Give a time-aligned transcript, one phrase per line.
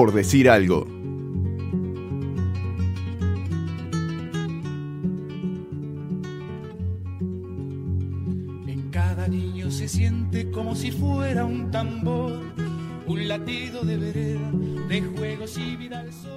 [0.00, 0.86] por decir algo.
[8.66, 12.40] En cada niño se siente como si fuera un tambor,
[13.06, 14.50] un latido de vereda,
[14.88, 16.32] de juegos y vida al sol.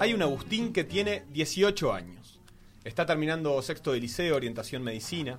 [0.00, 2.40] Hay un Agustín que tiene 18 años.
[2.82, 5.38] Está terminando sexto de liceo, orientación medicina,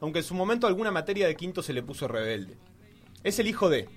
[0.00, 2.56] aunque en su momento alguna materia de quinto se le puso rebelde.
[3.22, 3.88] Es el hijo de.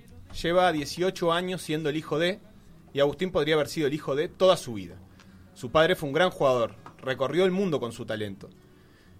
[0.41, 2.39] Lleva 18 años siendo el hijo de,
[2.91, 4.95] y Agustín podría haber sido el hijo de toda su vida.
[5.53, 8.49] Su padre fue un gran jugador, recorrió el mundo con su talento.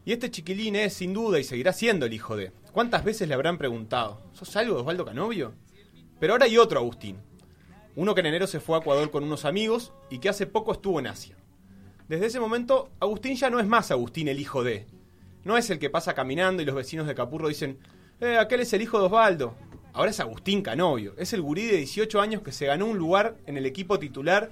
[0.06, 2.52] Y este chiquilín es, sin duda, y seguirá siendo el hijo de.
[2.72, 4.22] ¿Cuántas veces le habrán preguntado?
[4.34, 5.54] ¿Sos algo de Osvaldo Canovio?
[6.20, 7.18] Pero ahora hay otro Agustín.
[7.96, 10.74] Uno que en enero se fue a Ecuador con unos amigos y que hace poco
[10.74, 11.38] estuvo en Asia.
[12.08, 14.88] Desde ese momento, Agustín ya no es más Agustín el hijo de.
[15.44, 17.78] No es el que pasa caminando y los vecinos de Capurro dicen,
[18.20, 19.56] eh, aquel es el hijo de Osvaldo.
[19.94, 21.14] Ahora es Agustín Canovio.
[21.18, 24.50] Es el gurí de 18 años que se ganó un lugar en el equipo titular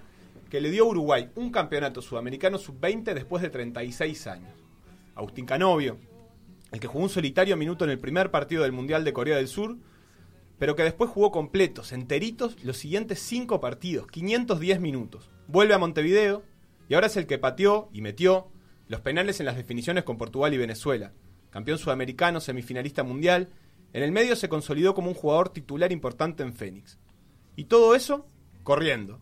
[0.51, 4.51] que le dio a Uruguay un campeonato sudamericano sub-20 después de 36 años.
[5.15, 5.97] Agustín Canovio,
[6.71, 9.47] el que jugó un solitario minuto en el primer partido del Mundial de Corea del
[9.47, 9.77] Sur,
[10.59, 15.31] pero que después jugó completos, enteritos, los siguientes cinco partidos, 510 minutos.
[15.47, 16.43] Vuelve a Montevideo
[16.87, 18.49] y ahora es el que pateó y metió
[18.87, 21.13] los penales en las definiciones con Portugal y Venezuela.
[21.49, 23.49] Campeón sudamericano, semifinalista mundial,
[23.93, 26.97] en el medio se consolidó como un jugador titular importante en Fénix.
[27.55, 28.25] Y todo eso
[28.63, 29.19] corriendo.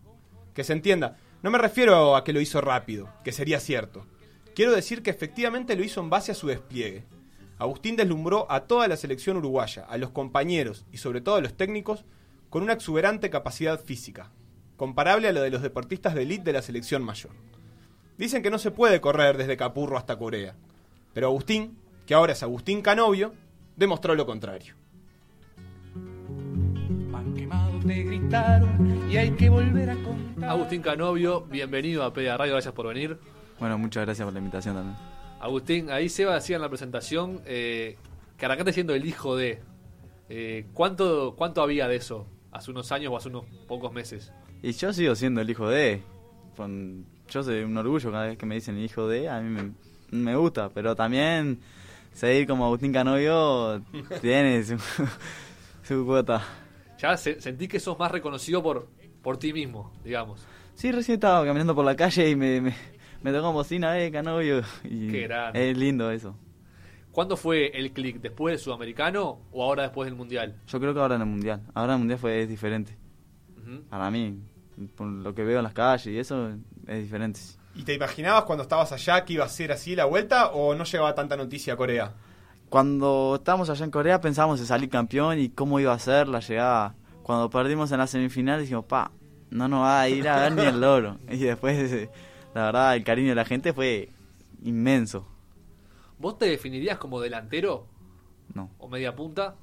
[0.54, 4.06] Que se entienda, no me refiero a que lo hizo rápido, que sería cierto.
[4.54, 7.04] Quiero decir que efectivamente lo hizo en base a su despliegue.
[7.58, 11.56] Agustín deslumbró a toda la selección uruguaya, a los compañeros y sobre todo a los
[11.56, 12.04] técnicos
[12.48, 14.32] con una exuberante capacidad física,
[14.76, 17.32] comparable a la de los deportistas de élite de la selección mayor.
[18.18, 20.56] Dicen que no se puede correr desde Capurro hasta Corea,
[21.12, 23.34] pero Agustín, que ahora es Agustín Canovio,
[23.80, 24.74] demostró lo contrario.
[27.10, 30.50] Pan quemado te gritaron y hay que volver a contar.
[30.50, 33.18] Agustín Canovio, bienvenido a PEA Radio, gracias por venir.
[33.58, 34.96] Bueno, muchas gracias por la invitación también.
[35.40, 37.96] Agustín, ahí Seba decía en la presentación eh,
[38.36, 39.62] que arrancaste siendo el hijo de.
[40.28, 42.26] Eh, ¿cuánto, ¿Cuánto había de eso?
[42.52, 44.30] ¿Hace unos años o hace unos pocos meses?
[44.62, 46.02] Y yo sigo siendo el hijo de.
[46.54, 49.30] Con, yo soy un orgullo cada vez que me dicen el hijo de.
[49.30, 49.72] A mí me,
[50.10, 51.60] me gusta, pero también
[52.12, 53.82] seguir como Agustín Canovio
[54.20, 54.76] tiene su,
[55.82, 56.42] su cuota.
[56.98, 58.88] Ya se- sentí que sos más reconocido por,
[59.22, 60.46] por ti mismo, digamos.
[60.74, 62.74] Sí, recién estaba caminando por la calle y me, me,
[63.22, 64.62] me tocó bocina, eh, Canovio.
[64.84, 65.70] Y Qué grande.
[65.70, 66.36] Es lindo eso.
[67.12, 68.20] ¿Cuándo fue el click?
[68.20, 70.60] ¿Después del sudamericano o ahora después del mundial?
[70.68, 71.60] Yo creo que ahora en el mundial.
[71.74, 72.96] Ahora en el mundial fue es diferente.
[73.88, 74.38] Para mí,
[74.96, 76.50] por lo que veo en las calles y eso,
[76.86, 77.40] es diferente.
[77.74, 80.84] ¿Y te imaginabas cuando estabas allá que iba a ser así la vuelta o no
[80.84, 82.12] llegaba tanta noticia a Corea?
[82.68, 86.40] Cuando estábamos allá en Corea pensábamos en salir campeón y cómo iba a ser la
[86.40, 86.94] llegada.
[87.22, 89.12] Cuando perdimos en la semifinal dijimos, pa,
[89.50, 91.18] no nos va a ir a ver ni el loro.
[91.30, 92.08] Y después,
[92.54, 94.08] la verdad, el cariño de la gente fue
[94.62, 95.26] inmenso.
[96.18, 97.86] ¿Vos te definirías como delantero
[98.54, 98.70] No.
[98.78, 99.54] o media punta?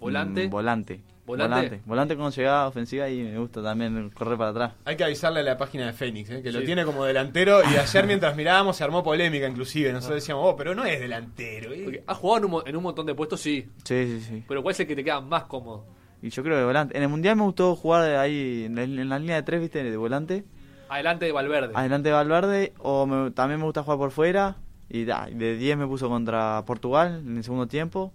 [0.00, 0.48] ¿Volante?
[0.48, 1.02] Mm, volante.
[1.30, 1.54] ¿Volante?
[1.54, 1.80] Volante.
[1.86, 4.72] Volante con llegada ofensiva y me gusta también correr para atrás.
[4.84, 6.42] Hay que avisarle a la página de Fénix, ¿eh?
[6.42, 9.92] que lo tiene como delantero y ayer mientras mirábamos se armó polémica inclusive.
[9.92, 11.72] Nosotros decíamos, oh, pero no es delantero.
[11.72, 11.80] ¿eh?".
[11.84, 13.66] Porque has jugado en un, mo- en un montón de puestos, sí.
[13.84, 14.44] Sí, sí, sí.
[14.46, 15.84] Pero ¿cuál es el que te queda más cómodo?
[16.22, 16.96] Y yo creo que volante.
[16.96, 19.82] En el mundial me gustó jugar ahí en la, en la línea de tres, viste,
[19.82, 20.44] de volante.
[20.88, 21.72] Adelante de Valverde.
[21.74, 22.72] Adelante de Valverde.
[22.78, 24.56] O me- también me gusta jugar por fuera.
[24.92, 28.12] Y da, de 10 me puso contra Portugal en el segundo tiempo.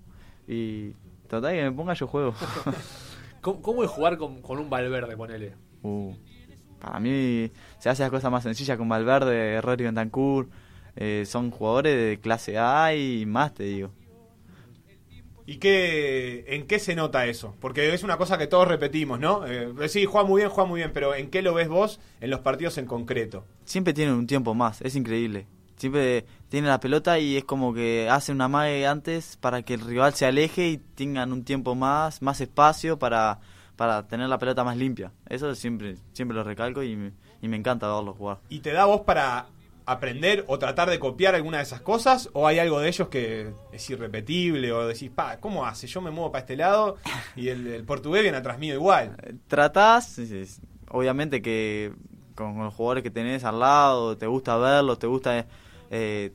[0.47, 0.91] Y
[1.35, 2.33] total que me ponga yo juego.
[3.41, 5.53] ¿Cómo, cómo es jugar con, con un Valverde, ponele?
[5.83, 6.13] Uh,
[6.79, 10.49] para mí se hace las cosas más sencillas con Valverde, Rodrigo Bentancur.
[10.95, 13.91] Eh, son jugadores de clase A y más, te digo.
[15.47, 17.55] ¿Y qué, en qué se nota eso?
[17.59, 19.45] Porque es una cosa que todos repetimos, ¿no?
[19.45, 22.31] Eh, sí, juega muy bien, juega muy bien, pero ¿en qué lo ves vos en
[22.31, 23.45] los partidos en concreto?
[23.63, 25.45] Siempre tienen un tiempo más, es increíble.
[25.77, 29.81] Siempre tienen la pelota y es como que hacen una mague antes para que el
[29.81, 33.39] rival se aleje y tengan un tiempo más, más espacio para,
[33.75, 35.11] para tener la pelota más limpia.
[35.27, 37.11] Eso siempre, siempre lo recalco y me,
[37.41, 38.37] y me encanta verlos jugar.
[38.49, 39.47] ¿Y te da vos para
[39.87, 42.29] aprender o tratar de copiar alguna de esas cosas?
[42.33, 44.71] ¿O hay algo de ellos que es irrepetible?
[44.71, 45.87] ¿O decís, pa, ¿cómo hace?
[45.87, 46.95] Yo me muevo para este lado
[47.35, 49.15] y el, el portugués viene atrás mío igual.
[49.47, 51.91] tratás, es- es- obviamente que
[52.33, 55.45] con los jugadores que tenés al lado, te gusta verlos, te gusta
[55.89, 56.33] eh,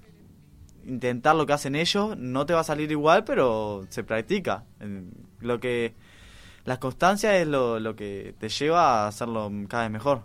[0.87, 4.65] intentar lo que hacen ellos, no te va a salir igual, pero se practica.
[5.41, 5.95] Lo que
[6.65, 10.23] la constancia es lo, lo que te lleva a hacerlo cada vez mejor.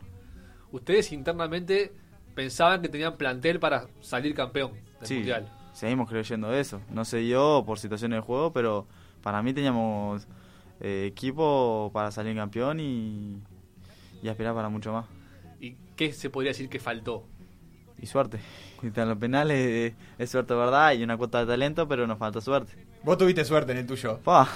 [0.71, 1.93] Ustedes internamente
[2.33, 5.49] pensaban que tenían plantel para salir campeón del Sí, mundial.
[5.73, 6.81] seguimos creyendo eso.
[6.89, 8.87] No se dio por situaciones de juego, pero
[9.21, 10.27] para mí teníamos
[10.81, 13.37] eh, equipo para salir campeón y,
[14.21, 15.05] y aspirar para mucho más.
[15.61, 17.25] ¿Y qué se podría decir que faltó?
[18.01, 18.39] Y suerte.
[18.83, 20.91] En los penales eh, es suerte, ¿verdad?
[20.93, 22.73] Y una cuota de talento, pero nos falta suerte.
[23.03, 24.19] Vos tuviste suerte en el tuyo.
[24.23, 24.47] Pa,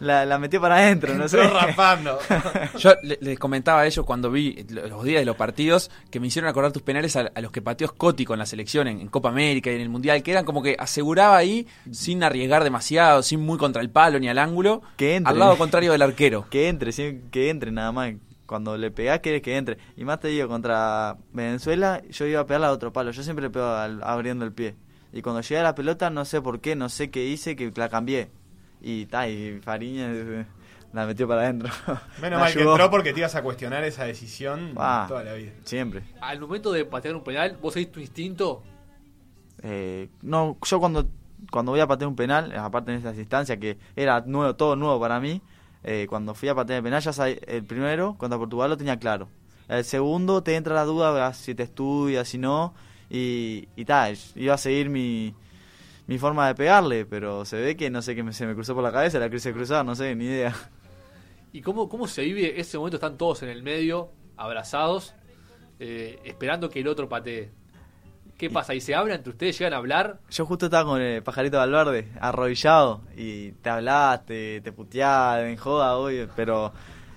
[0.00, 1.42] la, la metió para adentro, no sé.
[1.42, 2.18] Rapando.
[2.78, 6.28] Yo le- les comentaba a ellos cuando vi los días de los partidos que me
[6.28, 9.08] hicieron acordar tus penales a, a los que pateó Scotty con la selección en, en
[9.08, 13.22] Copa América y en el Mundial, que eran como que aseguraba ahí sin arriesgar demasiado,
[13.22, 15.32] sin muy contra el palo ni al ángulo, Que entre.
[15.32, 16.46] al lado contrario del arquero.
[16.50, 18.12] Que entre, sí, que entre nada más.
[18.46, 19.78] Cuando le pegás, querés que entre.
[19.96, 23.10] Y más te digo, contra Venezuela, yo iba a pegarle a otro palo.
[23.10, 24.74] Yo siempre le pego al- abriendo el pie.
[25.12, 27.72] Y cuando llegué a la pelota, no sé por qué, no sé qué hice, que
[27.74, 28.30] la cambié.
[28.82, 30.10] Y ta, y Fariña
[30.92, 31.70] la metió para adentro.
[32.20, 35.06] Menos Me mal que entró porque te ibas a cuestionar esa decisión Ah.
[35.08, 35.52] toda la vida.
[35.64, 36.02] Siempre.
[36.20, 38.62] Al momento de patear un penal, ¿vos seguís tu instinto?
[39.62, 41.06] Eh, no, yo cuando,
[41.50, 45.00] cuando voy a patear un penal, aparte en estas instancias que era nuevo, todo nuevo
[45.00, 45.40] para mí,
[45.84, 49.28] eh, cuando fui a patear el penal, ya el primero, contra Portugal, lo tenía claro.
[49.68, 52.74] El segundo te entra la duda, verás si te estudias, si no,
[53.08, 55.34] y, y tal, iba a seguir mi,
[56.06, 58.74] mi forma de pegarle, pero se ve que no sé qué me, se me cruzó
[58.74, 60.54] por la cabeza, la quise cruzar, no sé, ni idea.
[61.52, 62.96] ¿Y cómo, cómo se vive ese momento?
[62.96, 65.14] Están todos en el medio, abrazados,
[65.78, 67.50] eh, esperando que el otro patee.
[68.38, 68.74] ¿Qué pasa?
[68.74, 69.58] ¿Y se hablan entre ustedes?
[69.58, 70.18] ¿Llegan a hablar?
[70.30, 75.56] Yo justo estaba con el pajarito Valverde, arrodillado, y te hablás, te, te puteás, en
[75.56, 76.72] joda, obvio, pero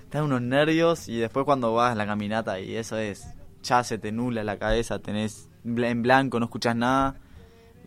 [0.08, 3.26] te dan unos nervios y después cuando vas en la caminata y eso es,
[3.62, 7.16] ya se te nula la cabeza, tenés en blanco, no escuchás nada,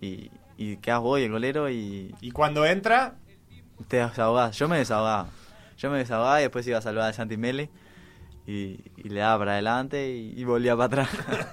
[0.02, 3.16] y, y quedás vos y el golero y Y cuando entra,
[3.88, 4.58] te desahogás.
[4.58, 5.28] Yo me desahogaba,
[5.78, 7.70] yo me desahogaba y después iba a salvar a Santi Mele
[8.48, 11.10] y, y le daba para adelante y, y volvía para atrás.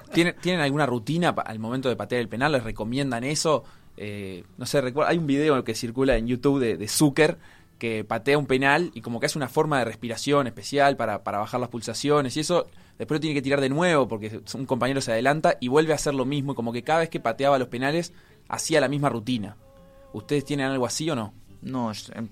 [0.13, 2.51] ¿Tienen, ¿Tienen alguna rutina al momento de patear el penal?
[2.51, 3.63] ¿Les recomiendan eso?
[3.97, 7.37] Eh, no sé, hay un video que circula en YouTube de, de Zucker
[7.79, 11.39] que patea un penal y como que hace una forma de respiración especial para, para
[11.39, 15.01] bajar las pulsaciones y eso después lo tiene que tirar de nuevo porque un compañero
[15.01, 17.57] se adelanta y vuelve a hacer lo mismo y como que cada vez que pateaba
[17.57, 18.13] los penales
[18.49, 19.55] hacía la misma rutina.
[20.11, 21.33] ¿Ustedes tienen algo así o no?
[21.61, 22.29] No, em,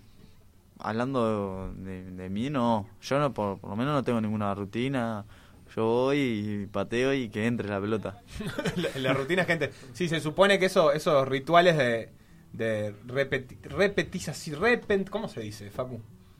[0.80, 2.88] hablando de, de mí, no.
[3.02, 5.26] Yo no, por, por lo menos no tengo ninguna rutina.
[5.76, 6.18] Yo voy
[6.64, 8.22] y pateo y que entre la pelota.
[8.76, 9.72] la, la rutina es gente.
[9.94, 12.10] Sí, se supone que eso, esos rituales de,
[12.54, 14.62] de repeti, repetización.
[14.62, 16.00] Repent, ¿Cómo se dice, Facu?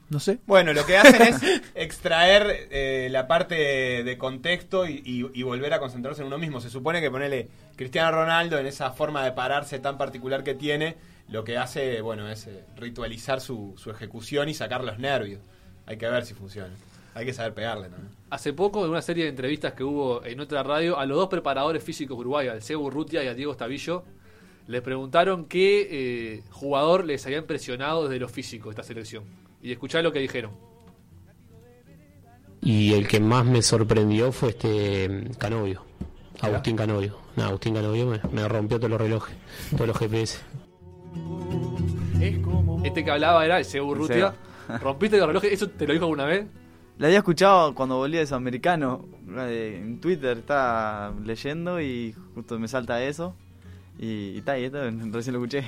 [0.10, 0.40] No sé.
[0.48, 1.42] Bueno, lo que hacen es
[1.76, 6.38] extraer eh, la parte de, de contexto y, y- y volver a concentrarse en uno
[6.38, 6.62] mismo.
[6.62, 10.96] Se supone que ponerle Cristiano Ronaldo en esa forma de pararse tan particular que tiene,
[11.30, 15.42] lo que hace, bueno, es eh, ritualizar su, su ejecución y sacar los nervios.
[15.86, 16.74] Hay que ver si funciona.
[17.14, 18.12] Hay que saber pegarle también.
[18.30, 21.30] Hace poco, en una serie de entrevistas que hubo en otra radio, a los dos
[21.30, 24.04] preparadores físicos uruguayos, al Cebu Urrutia y a Diego Estavillo,
[24.68, 29.24] les preguntaron qué eh, jugador les había impresionado desde lo físico de esta selección.
[29.64, 30.52] Y escuchá lo que dijeron.
[32.62, 35.84] Y el que más me sorprendió fue este mm, Canovio,
[36.42, 37.18] Agustín Canovio.
[37.36, 39.36] No, Agustín Canovio me, me rompió todos los relojes,
[39.72, 40.40] todos los GPS.
[42.84, 44.34] Este que hablaba era el Cebu Urrutia.
[44.82, 45.52] ¿Rompiste los relojes?
[45.52, 46.46] ¿Eso te lo dijo alguna vez?
[46.98, 49.06] La había escuchado cuando volví de Sudamericano.
[49.38, 53.36] eh, En Twitter estaba leyendo y justo me salta eso.
[54.00, 54.80] Y, y ta, y esto
[55.12, 55.64] recién lo escuché.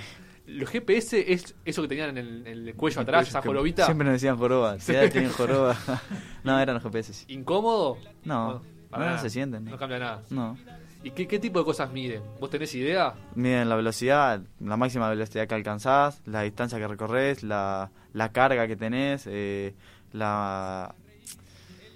[0.48, 3.86] ¿Los GPS es eso que tenían en el, en el cuello atrás, esa jorobita?
[3.86, 4.80] Siempre nos decían joroba.
[4.80, 5.76] Si ya tienen joroba.
[6.44, 7.14] no, eran los GPS.
[7.14, 7.26] sí.
[7.28, 7.98] ¿Incómodo?
[8.24, 8.62] No,
[8.92, 9.66] no, se sienten.
[9.66, 10.22] No cambia nada.
[10.32, 10.58] No.
[11.04, 12.22] ¿Y qué, qué tipo de cosas miden?
[12.40, 13.14] ¿Vos tenés idea?
[13.36, 18.68] Miden la velocidad, la máxima velocidad que alcanzás, la distancia que recorres, la, la carga
[18.68, 19.76] que tenés, eh,
[20.12, 20.94] la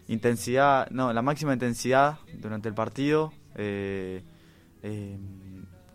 [0.07, 4.23] intensidad, no, la máxima intensidad durante el partido, eh,
[4.83, 5.17] eh,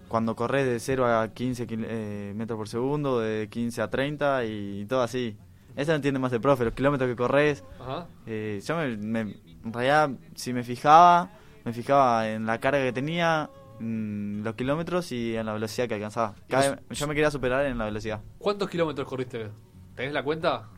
[0.09, 4.45] cuando corres de 0 a 15 kil- eh, metros por segundo, de 15 a 30
[4.45, 5.37] y todo así.
[5.77, 7.63] Eso lo entiende más el profe, los kilómetros que corres.
[7.81, 8.07] Ajá.
[8.27, 9.21] Yo me, me-
[9.65, 11.31] en realidad, si me fijaba,
[11.69, 15.95] me fijaba en la carga que tenía, mm, los kilómetros y en la velocidad que
[15.95, 16.35] alcanzaba.
[16.49, 18.21] Cada vez- yo me quería superar en la velocidad.
[18.39, 19.51] ¿Cuántos kilómetros corriste?
[19.95, 20.69] ¿Tenés la cuenta?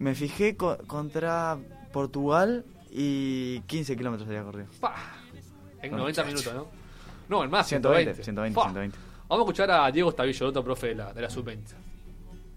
[0.00, 1.56] Me fijé co- contra
[1.92, 4.66] Portugal y 15 kilómetros había corrido.
[4.80, 4.96] ¡Pah!
[5.82, 6.66] En Bueno, 90 minutos, ¿no?
[7.28, 8.24] No, en más, 120, 120.
[8.24, 8.62] 120, ¡Pah!
[8.64, 8.98] 120.
[9.28, 11.60] Vamos a escuchar a Diego Estavillo, el otro profe de la, de la sub-20.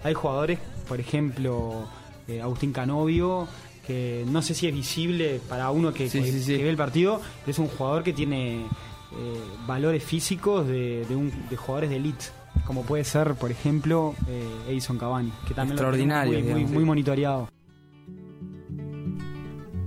[0.03, 0.57] Hay jugadores,
[0.87, 1.87] por ejemplo,
[2.27, 3.47] eh, Agustín Canovio,
[3.85, 6.57] que no sé si es visible para uno que, Sí, que- sí, sí.
[6.57, 8.61] que ve el partido, pero es un jugador que tiene
[9.15, 12.25] eh, valores físicos de, de un- de jugadores de elite,
[12.65, 16.71] como puede ser, por ejemplo, eh, Edison Cavani, que también Extraordinario, muy, muy, digamos.
[16.71, 17.49] muy monitoreado.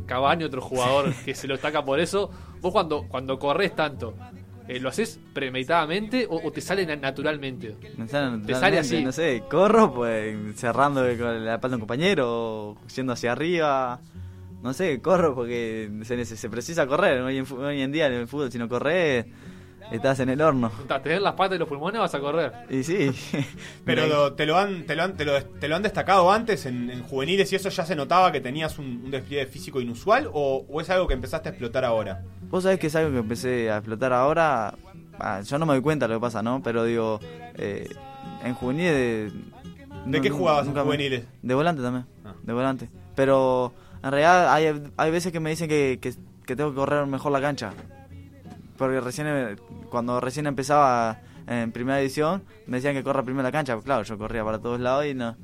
[0.06, 2.30] Cavani, otro jugador que se lo destaca por eso.
[2.60, 4.14] Vos cuando, cuando corres tanto,
[4.68, 7.74] eh, ¿lo haces premeditadamente o, o te sale na- naturalmente?
[7.96, 9.02] Me sale Te sale así.
[9.04, 14.00] No sé, corro pues cerrando con la espalda de un compañero, yendo hacia arriba.
[14.62, 17.20] no sé, corro porque se, se precisa correr.
[17.22, 19.26] Hoy en, hoy en día en el fútbol, si no corres,
[19.90, 20.70] estás en el horno.
[21.02, 22.52] Tener las patas y los pulmones vas a correr.
[22.70, 23.10] Y sí.
[23.84, 26.66] Pero lo- te lo han, te lo han, te lo, te lo han destacado antes
[26.66, 30.28] en, en juveniles y eso ya se notaba que tenías un, un despliegue físico inusual
[30.32, 32.22] o, o es algo que empezaste a explotar ahora.
[32.48, 34.74] Vos sabés que es algo que empecé a explotar ahora.
[35.18, 36.62] Ah, yo no me doy cuenta lo que pasa, ¿no?
[36.62, 37.20] Pero digo,
[37.54, 37.88] eh,
[38.44, 39.32] en juveniles.
[40.04, 41.24] ¿De no- qué jugabas en me- juveniles?
[41.42, 42.06] De volante también.
[42.24, 42.34] Ah.
[42.42, 42.88] De volante.
[43.14, 46.12] Pero en realidad hay, hay veces que me dicen que, que,
[46.44, 47.72] que tengo que correr mejor la cancha.
[48.76, 49.56] Porque recién, eh,
[49.90, 53.78] cuando recién empezaba en primera edición, me decían que corra primero la cancha.
[53.80, 55.36] Claro, yo corría para todos lados y no.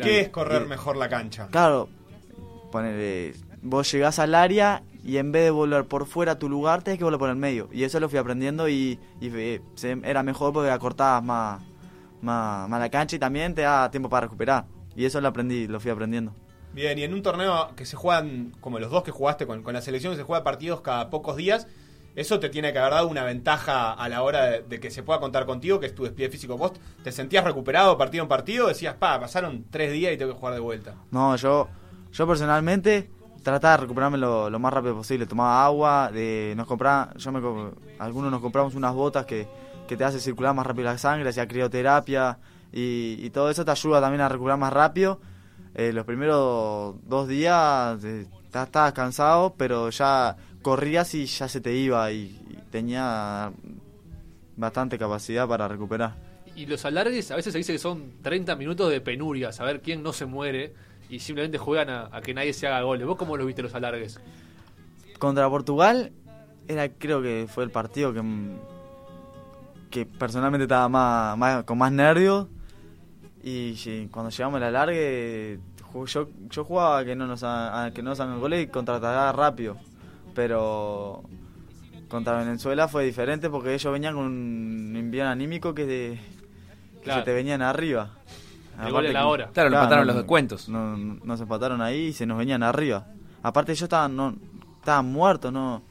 [0.00, 1.46] ¿Qué es correr Y- mejor la cancha?
[1.50, 1.88] Claro,
[2.70, 6.82] ponele, vos llegás al área y en vez de volver por fuera a tu lugar,
[6.82, 7.68] tenés que volver por el medio.
[7.72, 11.62] Y eso lo fui aprendiendo y, y, eh, se- era mejor porque acortabas más,
[12.22, 14.64] más, más la cancha y también te da tiempo para recuperar.
[14.96, 16.32] Y eso lo aprendí, lo fui aprendiendo.
[16.72, 19.74] Bien, y en un torneo que se juegan, como los dos que jugaste con, con
[19.74, 21.68] la selección, que se juega partidos cada pocos días,
[22.16, 25.20] eso te tiene que haber dado una ventaja a la hora de, que se pueda
[25.20, 26.56] contar contigo, que es tu físico.
[26.56, 28.68] ¿Vos te sentías recuperado partido en partido?
[28.68, 30.94] Decías, pa, pasaron tres días y tengo que jugar de vuelta.
[31.10, 31.68] No, yo,
[32.12, 33.10] yo personalmente
[33.42, 35.26] trataba de recuperarme lo, lo más rápido posible.
[35.26, 37.40] Tomaba agua, de, nos compraba, yo me,
[37.98, 39.46] algunos nos compramos unas botas que,
[39.88, 42.38] que te hace circular más rápido la sangre, hacía crioterapia
[42.72, 45.20] y, y todo eso te ayuda también a recuperar más rápido.
[45.74, 51.60] Eh, los primeros dos días eh, ta- estabas cansado, pero ya corrías y ya se
[51.60, 53.52] te iba y, y tenía
[54.56, 56.16] bastante capacidad para recuperar.
[56.56, 60.02] Y los alargues a veces se dice que son 30 minutos de penuria, saber quién
[60.02, 60.72] no se muere
[61.08, 63.06] y simplemente juegan a, a que nadie se haga goles.
[63.06, 64.18] ¿Vos cómo los viste los alargues?
[65.18, 66.12] Contra Portugal
[66.66, 68.22] era creo que fue el partido que
[69.90, 72.48] que personalmente estaba más, más- con más nervios
[73.42, 75.60] y cuando llegamos al alargue
[76.06, 79.30] yo yo jugaba a que no nos a que no nos hagan goles y contraatacaba
[79.32, 79.76] rápido
[80.34, 81.22] pero
[82.08, 86.18] contra Venezuela fue diferente porque ellos venían con un envío anímico que, de-
[86.96, 87.20] que Claro.
[87.20, 88.10] se te venían arriba
[88.84, 89.50] El gol a la hora.
[89.52, 90.68] Claro, lo empataron no- los descuentos.
[90.68, 93.06] no, no- nos empataron ahí y se nos venían arriba.
[93.42, 94.34] Aparte yo estaba, no,
[94.78, 95.82] estaba muerto, no,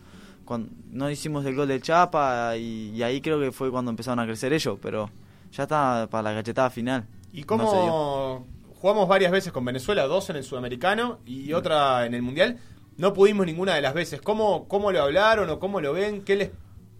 [0.45, 4.19] cuando, no hicimos el gol del Chapa y, y ahí creo que fue cuando empezaron
[4.19, 5.09] a crecer ellos, pero
[5.51, 7.05] ya estaba para la cachetada final.
[7.31, 8.45] ¿Y cómo
[8.79, 12.57] jugamos varias veces con Venezuela, dos en el sudamericano y otra en el mundial?
[12.97, 14.21] No pudimos ninguna de las veces.
[14.21, 16.23] ¿Cómo, cómo lo hablaron o cómo lo ven?
[16.23, 16.51] ¿Qué, les,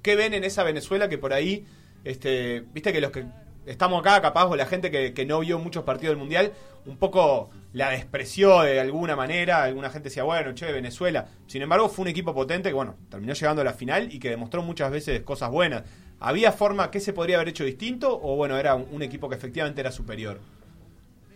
[0.02, 1.66] ¿Qué ven en esa Venezuela que por ahí,
[2.04, 3.26] este, viste que los que
[3.66, 6.52] estamos acá, capaz, o la gente que, que no vio muchos partidos del mundial,
[6.86, 9.64] un poco la despreció de alguna manera?
[9.64, 11.28] Alguna gente decía, bueno, che, Venezuela.
[11.48, 14.30] Sin embargo, fue un equipo potente que, bueno, terminó llegando a la final y que
[14.30, 15.84] demostró muchas veces cosas buenas.
[16.20, 19.36] ¿Había forma que se podría haber hecho distinto o, bueno, era un, un equipo que
[19.36, 20.40] efectivamente era superior?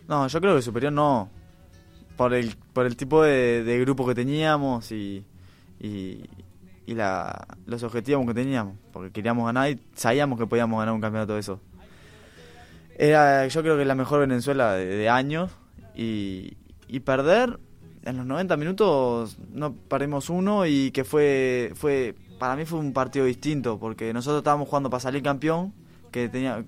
[0.08, 1.30] No, yo creo que superior no,
[2.17, 5.24] por el, por el tipo de, de grupo que teníamos y,
[5.79, 6.25] y,
[6.88, 11.01] y la, los objetivos que teníamos, porque queríamos ganar y sabíamos que podíamos ganar un
[11.01, 11.62] campeonato de eso.
[12.97, 15.51] Era, yo creo que la mejor Venezuela de, años
[15.95, 16.57] y,
[16.88, 17.59] y perder
[18.03, 22.93] en los 90 minutos no perdimos uno y que fue fue para mí fue un
[22.93, 25.74] partido distinto porque nosotros estábamos jugando para salir campeón
[26.12, 26.63] que tenía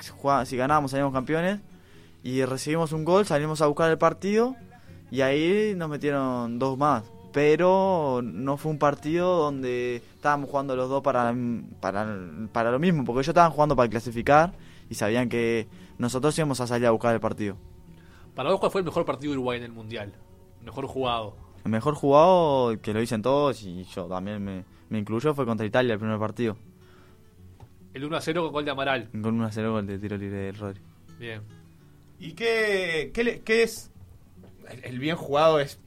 [0.45, 1.61] si ganábamos salíamos campeones
[2.23, 4.55] y recibimos un gol salimos a buscar el partido
[5.11, 10.89] y ahí nos metieron dos más pero no fue un partido donde estábamos jugando los
[10.89, 11.33] dos para,
[11.79, 12.07] para,
[12.51, 14.53] para lo mismo porque ellos estaban jugando para clasificar
[14.89, 15.67] y sabían que
[15.99, 17.55] nosotros íbamos a salir a buscar el partido
[18.33, 20.13] Para vos, ¿cuál fue el mejor partido de Uruguay en el Mundial?
[20.65, 21.35] Mejor jugado.
[21.63, 25.65] El mejor jugado, que lo dicen todos y yo también me, me incluyo, fue contra
[25.67, 26.57] Italia el primer partido.
[27.93, 29.09] El 1 a 0 con gol de Amaral.
[29.11, 30.79] Con un 0 gol de tiro libre del Rodri.
[31.19, 31.41] Bien.
[32.19, 33.91] ¿Y qué, qué, le- qué es?
[34.83, 35.79] El, bien jugado es,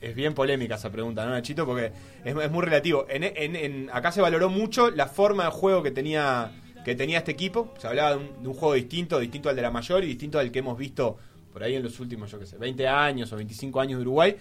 [0.00, 1.66] es bien polémica esa pregunta, ¿no, Nachito?
[1.66, 1.92] Porque
[2.24, 3.06] es, es muy relativo.
[3.08, 6.52] En, acá se valoró mucho la forma de juego que tenía,
[6.84, 7.72] que tenía este equipo.
[7.78, 10.60] Se hablaba de un, juego distinto, distinto al de la mayor y distinto al que
[10.60, 11.16] hemos visto
[11.52, 14.36] por ahí en los últimos, yo qué sé, 20 años o 25 años de Uruguay.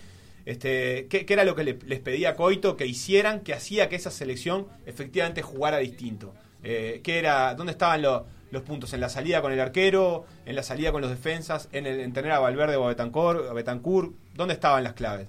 [0.46, 3.89] Este, ¿qué, qué era lo que le- les pedía a Coito que hicieran, que hacía
[3.89, 6.34] que esa selección efectivamente jugara distinto?
[6.63, 8.94] Eh, ¿qué era, ¿Dónde estaban los, los puntos?
[8.94, 10.25] ¿En la salida con el arquero?
[10.46, 11.70] ¿En la salida con los defensas?
[11.72, 14.12] ¿En, el, en tener a Valverde o a Betancourt, a Betancourt?
[14.36, 15.27] ¿Dónde estaban las claves?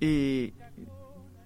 [0.00, 0.52] Y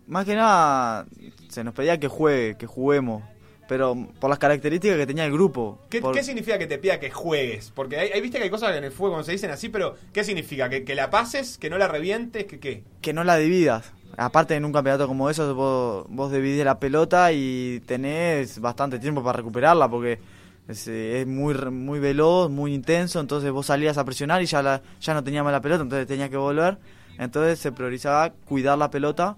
[0.06, 1.06] más que nada
[1.48, 3.22] se nos pedía que juegue, que juguemos.
[3.68, 5.78] Pero por las características que tenía el grupo.
[5.88, 7.70] ¿Qué, por- qué significa que te pida que juegues?
[7.74, 9.94] Porque hay, hay- viste que hay cosas en el fútbol cuando se dicen así, pero
[10.12, 10.68] ¿qué significa?
[10.68, 11.56] ¿Que, que la pases?
[11.56, 12.44] ¿Que no la revientes?
[12.44, 12.82] ¿Que qué?
[13.00, 13.92] que no la dividas.
[14.18, 19.22] Aparte en un campeonato como eso vos, vos dividís la pelota y tenés bastante tiempo
[19.24, 20.18] para recuperarla porque
[20.68, 24.62] es, eh, es muy muy veloz, muy intenso, entonces vos salías a presionar y ya
[24.62, 26.78] la, ya no teníamos la pelota, entonces tenías que volver.
[27.18, 29.36] Entonces se priorizaba cuidar la pelota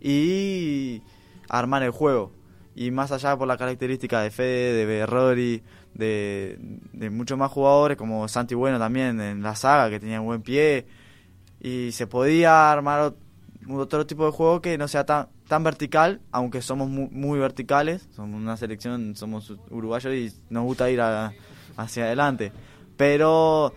[0.00, 1.02] y
[1.48, 2.32] armar el juego.
[2.74, 5.62] Y más allá por la característica de Fede, de Berrori,
[5.94, 6.58] de,
[6.92, 10.86] de muchos más jugadores, como Santi Bueno también en la saga, que tenía buen pie.
[11.60, 13.14] Y se podía armar
[13.70, 18.08] otro tipo de juego que no sea tan, tan vertical, aunque somos muy, muy verticales.
[18.14, 21.32] Somos una selección, somos uruguayos y nos gusta ir a-
[21.76, 22.52] hacia adelante.
[22.96, 23.74] Pero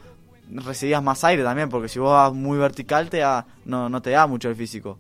[0.50, 4.12] recibías más aire también, porque si vos vas muy vertical te da- no, no te
[4.12, 4.98] da mucho el físico.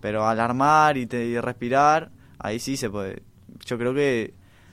[0.00, 3.22] Pero al armar y, te, y respirar, ahí sí se puede.
[3.66, 4.32] Yo creo que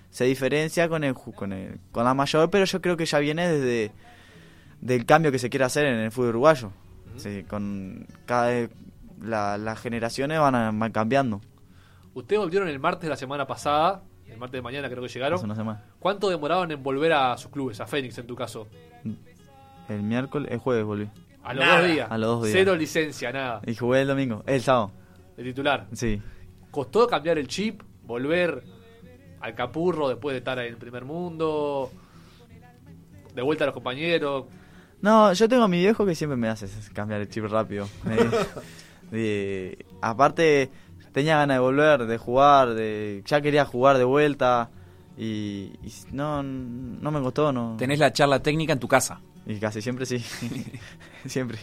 [0.10, 3.48] se diferencia con el, con el con la mayor, pero yo creo que ya viene
[3.50, 3.92] desde
[4.80, 6.72] del cambio que se quiere hacer en el fútbol uruguayo.
[7.18, 8.70] Sí, con cada vez
[9.22, 11.42] la- las generaciones van, a- van cambiando.
[12.14, 15.36] Ustedes volvieron el martes de la semana pasada, el martes de mañana creo que llegaron.
[15.38, 15.84] Hace una semana.
[16.00, 18.68] ¿Cuánto demoraron en volver a sus clubes, a Fénix en tu caso?
[19.90, 21.10] El miércoles, el jueves volví.
[21.44, 21.82] A los Nada.
[21.82, 22.12] dos días.
[22.12, 22.54] A los dos días.
[22.58, 23.62] Cero licencia, nada.
[23.66, 24.92] Y jugué el domingo, el sábado.
[25.38, 25.88] De titular.
[25.94, 26.22] Sí.
[26.72, 27.82] ¿Costó cambiar el chip?
[28.04, 28.64] ¿Volver
[29.40, 31.90] al capurro después de estar en el primer mundo?
[33.34, 34.46] ¿De vuelta a los compañeros?
[35.02, 37.88] No, yo tengo a mi viejo que siempre me hace cambiar el chip rápido.
[38.04, 38.16] Me-
[39.12, 40.70] de- aparte,
[41.12, 44.70] tenía ganas de volver, de jugar, de ya quería jugar de vuelta.
[45.18, 47.76] Y, y no, no me costó, no.
[47.78, 49.20] Tenés la charla técnica en tu casa.
[49.46, 50.20] Y casi siempre sí.
[51.26, 51.58] siempre.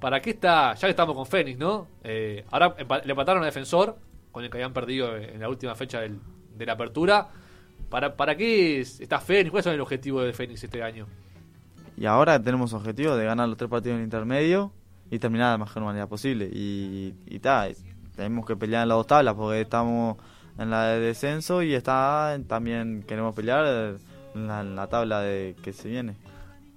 [0.00, 0.74] ¿Para qué está?
[0.74, 1.86] Ya que estamos con Fénix, ¿no?
[2.02, 3.96] Eh, ahora le empataron a Defensor,
[4.32, 6.20] con el que habían perdido en la última fecha del-
[6.56, 7.28] de la apertura.
[7.88, 9.50] ¿Para, ¿Para qué es- está Fénix?
[9.50, 11.06] ¿Cuál es el objetivo de Fénix este año?
[11.96, 14.72] Y ahora tenemos objetivo de ganar los tres partidos en el intermedio
[15.14, 16.48] y terminar de la mejor manera posible.
[16.52, 17.68] Y, y ta,
[18.16, 20.16] tenemos que pelear en las dos tablas porque estamos
[20.58, 23.96] en la de descenso y está también queremos pelear
[24.34, 26.16] en la, en la tabla de que se viene.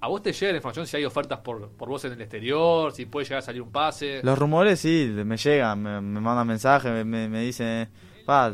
[0.00, 2.92] ¿A vos te llega la información si hay ofertas por, por vos en el exterior?
[2.92, 4.20] Si puede llegar a salir un pase.
[4.22, 7.88] Los rumores sí, me llegan, me, me mandan mensajes, me, me, me dicen,
[8.24, 8.52] "Pa,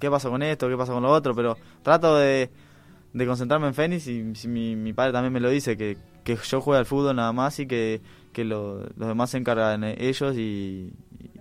[0.00, 0.66] ¿qué pasa con esto?
[0.66, 1.34] ¿Qué pasa con lo otro?
[1.34, 2.50] Pero trato de,
[3.16, 6.36] de concentrarme en Fénix y si mi, mi padre también me lo dice, que, que
[6.36, 8.00] yo juegue al fútbol nada más y que,
[8.32, 10.92] que lo- los demás se encargan ellos y,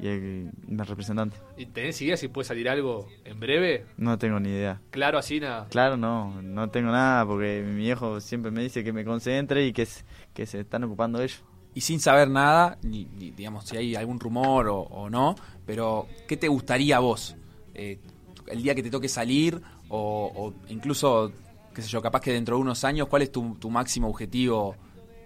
[0.02, 1.36] y el, mi representante.
[1.58, 3.86] ¿Y tenés idea si puede salir algo en breve?
[3.98, 4.80] No tengo ni idea.
[4.92, 5.68] Claro, así nada.
[5.70, 9.74] Claro, no, no tengo nada porque mi viejo siempre me dice que me concentre y
[9.74, 9.86] que,
[10.34, 11.44] que se están ocupando ellos.
[11.74, 15.36] Y sin saber nada, ni, ni, digamos, si hay algún rumor o, o no,
[15.66, 17.36] pero ¿qué te gustaría a vos?
[17.74, 18.00] Eh,
[18.48, 19.60] el día que te toque salir
[19.90, 21.32] o, o incluso,
[21.76, 24.76] qué sé yo, capaz que dentro de unos años, ¿cuál es tu, tu máximo objetivo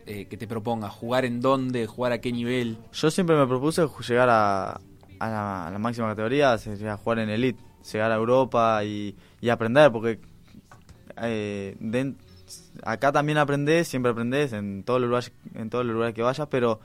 [0.06, 0.92] eh, que te propongas?
[0.92, 1.86] ¿Jugar en dónde?
[1.86, 2.78] ¿Jugar a qué nivel?
[2.92, 7.30] Yo siempre me propuse llegar a, a la, a la máxima categoría, sería jugar en
[7.30, 7.62] Elite,
[7.94, 10.20] llegar a Europa y, y aprender, porque
[11.22, 11.78] eh,
[12.84, 16.48] acá también aprendés, siempre aprendés en todos los lugares, en todos los lugares que vayas,
[16.50, 16.80] pero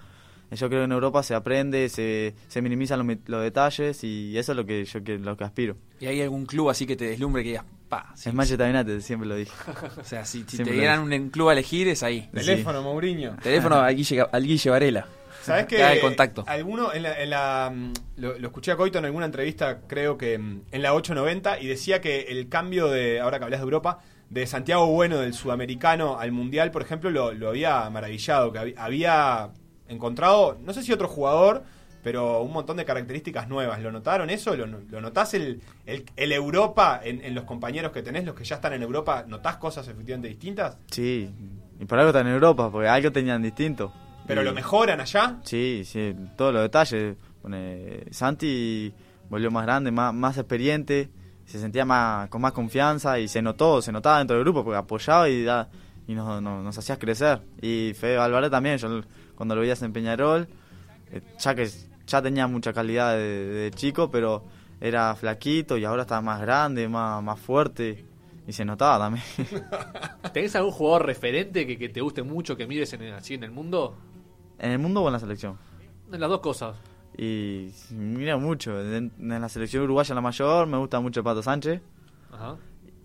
[0.51, 4.53] yo creo que en Europa se aprende, se, se minimizan los, los detalles y eso
[4.53, 5.77] es lo que yo que, lo que aspiro.
[6.01, 7.65] ¿Y hay algún club así que te deslumbre que digas,
[8.03, 9.53] pa, sí, es Manchester United, siempre lo dije.
[10.01, 12.29] O sea, si, si te dieran un club a elegir, es ahí.
[12.33, 13.37] Teléfono, Mourinho.
[13.43, 15.07] Teléfono al Guille, al Guille Varela.
[15.43, 16.45] ¿Sabes el contacto.
[16.47, 20.17] Alguno en la, en la, mm, lo, lo escuché a Coito en alguna entrevista, creo
[20.17, 23.65] que mm, en la 890, y decía que el cambio de, ahora que hablas de
[23.65, 23.99] Europa,
[24.31, 29.51] de Santiago Bueno del sudamericano al mundial, por ejemplo, lo, lo había maravillado, que había
[29.89, 31.65] encontrado, no sé si otro jugador,
[32.05, 33.81] pero un montón de características nuevas.
[33.83, 34.55] ¿Lo notaron eso?
[34.55, 38.45] ¿Lo, lo notás el, el, el Europa en, en los compañeros que tenés, los que
[38.45, 39.25] ya están en Europa?
[39.27, 40.79] ¿Notás cosas efectivamente distintas?
[40.93, 41.29] Sí,
[41.81, 43.93] y por algo están en Europa, porque algo tenían distinto.
[44.27, 45.39] ¿Pero Y- lo mejoran allá?
[45.43, 47.17] Sí, sí, todos los detalles.
[48.11, 48.93] Santi
[49.29, 51.09] volvió más grande, más, más experiente,
[51.47, 54.79] se sentía más con más confianza y se notó, se notaba dentro del grupo porque
[54.79, 55.69] apoyaba y, da,
[56.07, 57.41] y nos, nos, nos hacías crecer.
[57.61, 59.01] Y Fede Álvarez también, yo
[59.35, 60.49] cuando lo veías en Peñarol,
[61.11, 61.69] eh, ya que
[62.07, 64.45] ya tenía mucha calidad de, de chico, pero
[64.81, 68.05] era flaquito y ahora está más grande, más, más fuerte
[68.47, 69.25] y se notaba también.
[70.33, 73.45] ¿Tenés algún jugador referente que, que te guste mucho, que mires en, el- así en
[73.45, 73.97] el mundo?
[74.59, 75.57] ¿En el mundo o en la selección?
[76.13, 76.77] En las dos cosas.
[77.17, 78.81] Y mira mucho.
[78.81, 81.81] En, en la selección uruguaya, la mayor, me gusta mucho Pato Sánchez.
[82.33, 82.57] Ajá.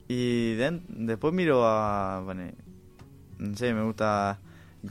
[0.08, 2.22] Y después miro a.
[2.26, 2.52] Bueno,
[3.38, 4.40] no sé, me gusta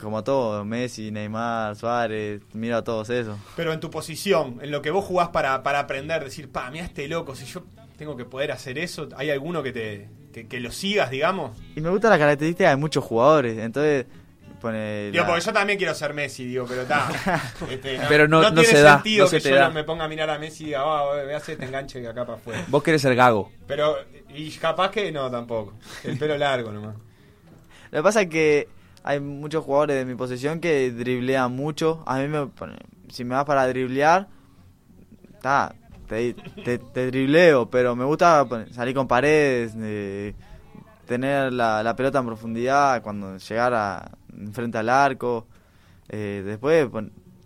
[0.01, 2.41] como a todos: Messi, Neymar, Suárez.
[2.53, 3.39] Miro a todos esos.
[3.57, 6.85] Pero en tu posición, en lo que vos jugás para, para aprender, decir, pa, mira
[6.85, 7.65] este loco, si yo
[7.97, 11.57] tengo que poder hacer eso, ¿hay alguno que te que, que lo sigas, digamos?
[11.75, 13.57] Y me gusta la característica de muchos jugadores.
[13.59, 14.07] Entonces,
[14.61, 15.11] pone.
[15.11, 17.09] Digo, la- porque yo también quiero ser Messi, digo, pero está.
[17.71, 19.71] Este, Pero no- no tiene se da, sentido no se que te yo da.
[19.71, 22.09] me ponga a mirar a Messi y diga, ah, voy a hacer este enganche de
[22.09, 22.65] acá para afuera.
[22.69, 23.51] Vos querés ser gago.
[23.67, 23.97] Pero,
[24.35, 25.73] y capaz que no, tampoco.
[26.05, 26.95] El pelo largo nomás.
[27.91, 28.69] Lo que pasa es que
[29.09, 32.03] hay muchos jugadores de mi posición que driblean mucho.
[32.05, 32.47] A mí me,
[33.09, 34.29] si me vas para driblear,
[35.33, 35.75] está,
[36.07, 40.35] te, te, dribleo, pero me gusta salir con paredes, eh,
[41.07, 45.47] tener la, la pelota en profundidad, cuando llegar a, enfrente al arco.
[46.11, 46.87] Eh, después,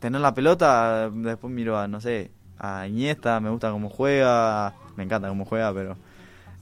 [0.01, 5.05] tener la pelota, después miro a, no sé, a Iniesta, me gusta cómo juega, me
[5.05, 5.97] encanta cómo juega, pero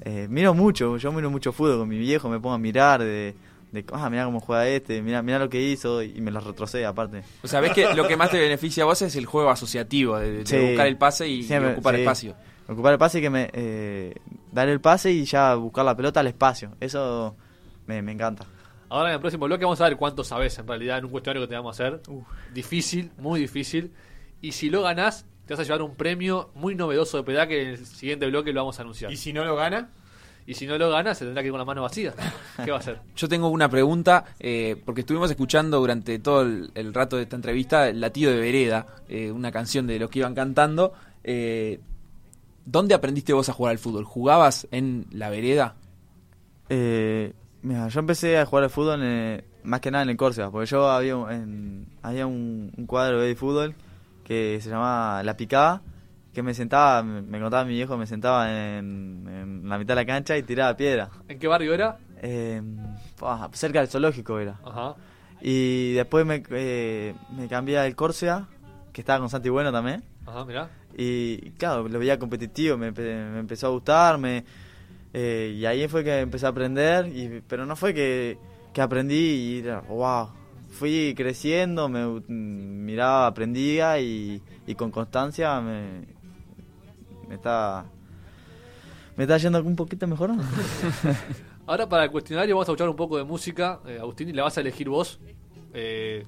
[0.02, 3.34] eh, miro mucho, yo miro mucho fútbol con mi viejo, me pongo a mirar de,
[3.72, 6.84] de ah, mira cómo juega este, mira, mira lo que hizo y me lo retrocede
[6.86, 7.22] aparte.
[7.42, 10.18] O sea, ves que lo que más te beneficia a vos es el juego asociativo,
[10.18, 10.56] de, de Sí.
[10.58, 12.00] buscar el pase y, ocupar sí.
[12.00, 12.34] espacio.
[12.68, 14.14] Ocupar el pase y que me eh,
[14.52, 16.76] dar el pase y ya buscar la pelota al espacio.
[16.80, 17.36] Eso
[17.86, 18.44] me, me encanta.
[18.88, 21.42] Ahora en el próximo bloque vamos a ver cuánto sabes en realidad en un cuestionario
[21.46, 22.00] que te vamos a hacer.
[22.52, 23.92] Difícil, muy difícil.
[24.40, 27.62] Y si lo ganás, te vas a llevar un premio muy novedoso de pedal que
[27.62, 29.12] en el siguiente bloque lo vamos a anunciar.
[29.12, 29.90] Y si no lo gana,
[30.46, 32.14] Y si no lo ganas, se tendrá que ir con las manos vacías.
[32.64, 33.00] ¿Qué va a hacer?
[33.14, 37.36] Yo tengo una pregunta, eh, porque estuvimos escuchando durante todo el, el rato de esta
[37.36, 40.92] entrevista el latido de Vereda, eh, una canción de los que iban cantando.
[41.22, 41.80] Eh,
[42.64, 44.04] ¿Dónde aprendiste vos a jugar al fútbol?
[44.04, 45.76] ¿Jugabas en la vereda?
[46.68, 50.50] Eh, mira, yo empecé a jugar al fútbol eh, más que nada en el Córcega,
[50.50, 53.74] porque yo había, un- en, había un, un cuadro de fútbol
[54.24, 55.82] que se llamaba La Picada,
[56.32, 60.06] que me sentaba, me, contaba mi viejo, me sentaba en, en la mitad de la
[60.06, 61.10] cancha y tiraba piedra.
[61.28, 61.98] ¿En qué barrio era?
[62.22, 62.62] Eh,
[63.22, 64.60] ah, cerca del zoológico era.
[64.64, 64.94] Ajá.
[65.40, 68.48] Y después me, eh, me cambié al Córcega,
[68.92, 70.04] que estaba con Santi Bueno también.
[70.26, 70.70] Ajá, mirá.
[70.96, 74.44] Y claro, lo veía competitivo, me, me empezó a gustar, me,
[75.12, 78.38] eh, y ahí fue que empecé a aprender, y, pero no fue que,
[78.72, 80.28] que aprendí y era, wow,
[80.70, 86.04] fui creciendo, me mm, miraba, aprendía y, y con constancia me,
[87.30, 87.84] me está
[89.16, 90.30] me está yendo un poquito mejor.
[91.66, 94.42] Ahora para el cuestionario vamos a escuchar un poco de música, eh, Agustín, y la
[94.42, 95.20] vas a elegir vos.
[95.72, 96.24] Eh,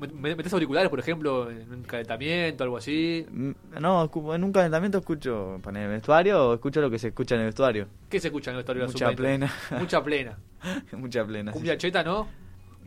[0.00, 3.24] me- me- ¿Metés auriculares, por ejemplo, en un calentamiento, algo así?
[3.30, 7.36] Mm, no, en un calentamiento escucho en el vestuario o escucho lo que se escucha
[7.36, 7.86] en el vestuario.
[8.10, 9.52] ¿Qué se escucha en la historia Mucha plena.
[9.78, 10.38] Mucha plena.
[10.92, 11.52] Mucha plena.
[11.52, 11.58] sí.
[11.58, 12.26] Cumbia cheta, ¿no?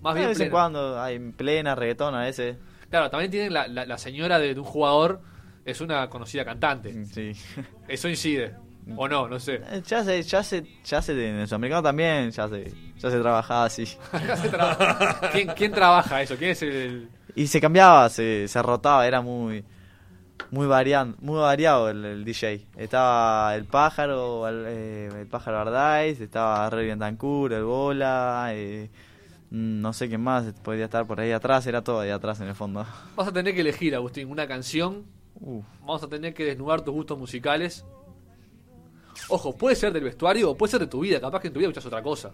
[0.01, 2.57] Más de bien vez en cuando hay plena, reggaetón a veces.
[2.89, 5.21] Claro, también tienen la, la- la señora de, de un jugador,
[5.67, 7.05] es una conocida cantante.
[7.05, 7.31] Sí.
[7.87, 8.55] Eso incide.
[8.95, 9.55] O no, no sé.
[9.69, 13.19] Eh, Ya se, ya se, ya se, en el sudamericano también, ya se, ya se
[13.19, 13.85] trabajaba así.
[13.85, 13.97] Se.
[15.33, 16.37] ¿Quién, quién trabaja eso?
[16.37, 19.65] ¿Quién es el, Y se cambiaba, se, se rotaba, era muy,
[20.51, 22.65] muy variado, muy variado el, el DJ.
[22.77, 28.89] Estaba el pájaro, el, eh, el pájaro Ardaiz, estaba Rey Bentancur, el Bola, eh,
[29.49, 32.47] mm, no sé qué más podía estar por ahí atrás, era todo ahí atrás en
[32.47, 32.85] el fondo.
[33.17, 35.16] Vas a tener que elegir, Agustín, una canción.
[35.81, 37.85] Vamos a tener que desnudar tus gustos musicales.
[39.29, 41.19] Ojo, puede ser del vestuario o puede ser de tu vida.
[41.19, 42.33] Capaz que en tu vida escuchas otra cosa.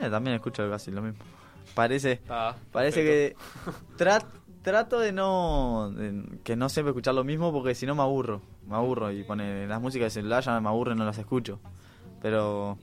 [0.00, 1.18] eh, también escucho casi lo mismo.
[1.74, 3.36] Parece, Está Parece que
[3.98, 4.24] tra-
[4.62, 8.40] trato de no de que no siempre escuchar lo mismo porque si no me aburro,
[8.66, 11.60] me aburro y pone las músicas de celular ya me aburren no las escucho.
[12.22, 12.78] Pero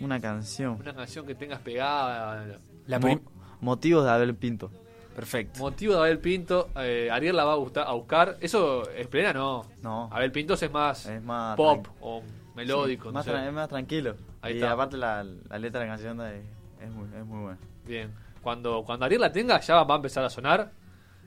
[0.00, 2.58] una canción, Una canción que tengas pegada.
[2.86, 3.20] La Mo-
[3.60, 4.70] motivos de Abel Pinto.
[5.14, 5.60] Perfecto.
[5.60, 6.70] Motivo de Abel Pinto.
[6.76, 8.36] eh, Ariel la va a, gustar- a buscar.
[8.40, 9.32] ¿Eso es plena?
[9.32, 9.64] No.
[9.82, 10.08] No.
[10.12, 12.22] Abel Pintos es más, Es más pop o
[12.54, 13.04] melódico.
[13.04, 13.46] Sí, no más, sé.
[13.46, 14.16] es más tranquilo.
[14.42, 14.72] Ahí y está.
[14.72, 16.44] aparte la, la letra de la canción es,
[16.82, 17.58] es muy, es muy buena.
[17.86, 18.12] Bien.
[18.42, 20.72] Cuando, cuando Ariel la tenga, ya va a empezar a sonar.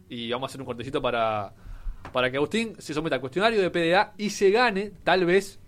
[0.10, 1.54] Y vamos a hacer un cortecito para,
[2.14, 5.60] para que Agustín se someta al cuestionario de PDA y se gane, tal vez,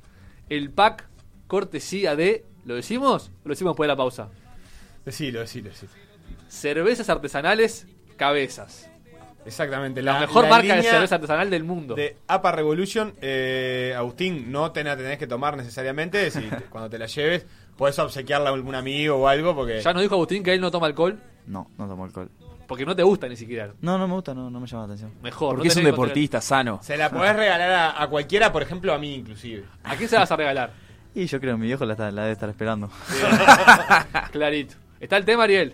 [0.49, 1.08] el pack
[1.47, 2.45] cortesía de.
[2.65, 3.32] ¿Lo decimos?
[3.43, 4.29] ¿O lo decimos después de la pausa?
[5.05, 5.91] decilo, decilo, decilo.
[6.47, 7.88] Cervezas artesanales,
[8.19, 8.86] cabezas.
[9.45, 10.01] Exactamente.
[10.03, 11.95] La, mejor marca de cerveza artesanal del mundo.
[11.95, 16.29] De APA Revolution, eh, Agustín, no te la tenés que tomar necesariamente.
[16.29, 19.55] Si te- cuando te la lleves, puedes obsequiarla a algún amigo o algo.
[19.55, 22.29] Porque Ya nos dijo Agustín que él no toma alcohol No, no tomo alcohol.
[22.67, 23.73] porque no te gusta ni siquiera.
[23.82, 25.13] No, no me gusta, no, no me llama la atención.
[25.23, 25.55] Mejor.
[25.55, 26.79] Porque no es un deportista sano.
[26.84, 29.63] se la podés regalar a, a cualquiera, por ejemplo, a mí inclusive.
[29.84, 30.73] ¿A quién se la vas a regalar?
[31.15, 32.88] Y yo creo que mi viejo la, está- la debe estar esperando.
[34.32, 34.75] Clarito.
[34.99, 35.73] ¿Está el tema, Ariel?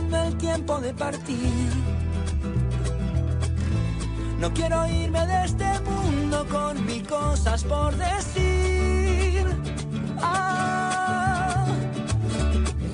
[0.00, 1.70] el tiempo de partir.
[4.40, 9.44] No quiero irme de este mundo con mil cosas por decir.
[10.22, 11.66] Ah,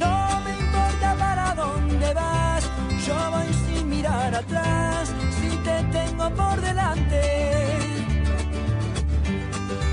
[0.00, 2.64] no me importa para dónde vas,
[3.06, 3.56] yo voy
[4.34, 7.22] atrás si te tengo por delante.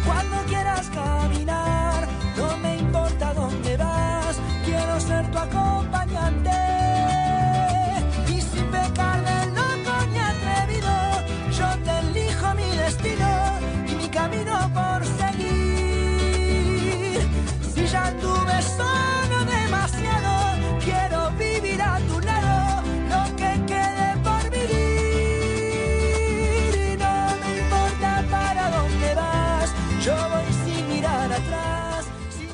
[0.05, 1.42] Cuando quieras caminar,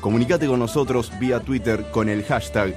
[0.00, 2.74] Comunicate con nosotros vía Twitter con el hashtag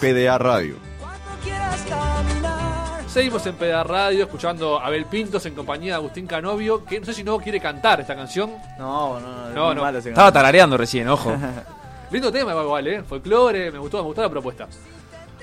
[0.00, 0.76] PDA Radio.
[0.98, 3.04] cuando quieras caminar.
[3.08, 7.06] Seguimos en Peda Radio escuchando a Abel Pintos en compañía de Agustín Canovio, que no
[7.06, 8.52] sé si no quiere cantar esta canción.
[8.78, 9.74] No, no, no.
[9.74, 11.34] No, malo Estaba tarareando recién, ojo.
[12.10, 13.02] Lindo tema igual, ¿eh?
[13.02, 14.66] Folclore, me gustó, me gustó la propuesta.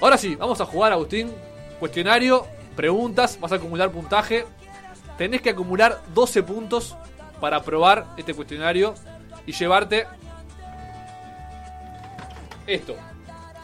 [0.02, 1.32] Ahora sí, vamos a jugar, Agustín.
[1.80, 4.46] Cuestionario, preguntas, vas a acumular puntaje.
[5.18, 6.96] Tenés que acumular 12 puntos
[7.40, 8.96] para aprobar este cuestionario
[9.46, 10.08] y llevarte
[12.68, 12.96] esto.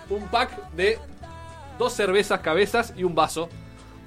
[0.09, 0.97] Un pack de
[1.77, 3.49] dos cervezas cabezas y un vaso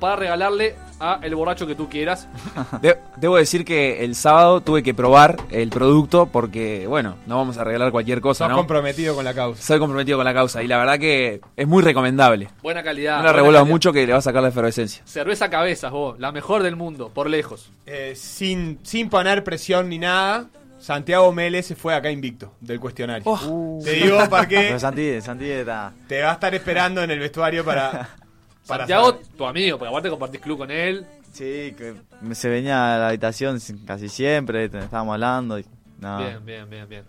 [0.00, 2.26] para regalarle a el borracho que tú quieras.
[2.82, 7.56] De- debo decir que el sábado tuve que probar el producto porque, bueno, no vamos
[7.56, 8.56] a regalar cualquier cosa, Sos ¿no?
[8.56, 9.62] comprometido con la causa.
[9.62, 12.48] Soy comprometido con la causa y la verdad que es muy recomendable.
[12.62, 13.18] Buena calidad.
[13.18, 15.02] No la revuelvas mucho que le va a sacar la efervescencia.
[15.06, 17.70] Cerveza cabezas, vos, la mejor del mundo, por lejos.
[17.86, 20.46] Eh, sin, sin poner presión ni nada,
[20.82, 23.22] Santiago Mele se fue acá invicto del cuestionario.
[23.26, 23.78] Oh.
[23.84, 25.92] Te digo porque Pero Santi, Santi está.
[26.08, 28.08] te va a estar esperando en el vestuario para.
[28.66, 29.26] para Santiago, saber.
[29.36, 31.06] tu amigo, porque aparte compartís club con él.
[31.32, 31.94] Sí, que
[32.34, 35.58] se venía a la habitación casi siempre, estábamos hablando.
[35.58, 35.64] Y,
[36.00, 36.18] no.
[36.18, 37.04] Bien, bien, bien, bien.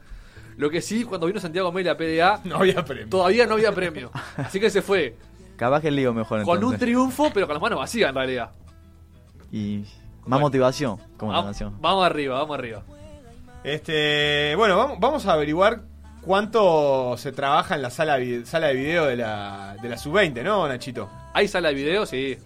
[0.55, 3.09] Lo que sí, cuando vino Santiago Mele a PDA, No había premio.
[3.09, 4.11] todavía no había premio.
[4.37, 5.15] Así que se fue
[5.57, 6.79] Capaz que el lío mejor con un entonces.
[6.79, 8.51] triunfo, pero con las manos vacías en realidad.
[9.51, 10.39] Y más Bueno.
[10.45, 11.81] motivación, como la Vamos, canción.
[11.81, 12.83] vamos arriba, vamos arriba.
[13.63, 15.81] Este, bueno, vamos, vamos a averiguar
[16.21, 21.09] cuánto se trabaja en la sala, de video de la, de la sub-20, ¿no, Nachito?
[21.33, 22.05] ¿Hay sala de video?
[22.05, 22.37] Sí.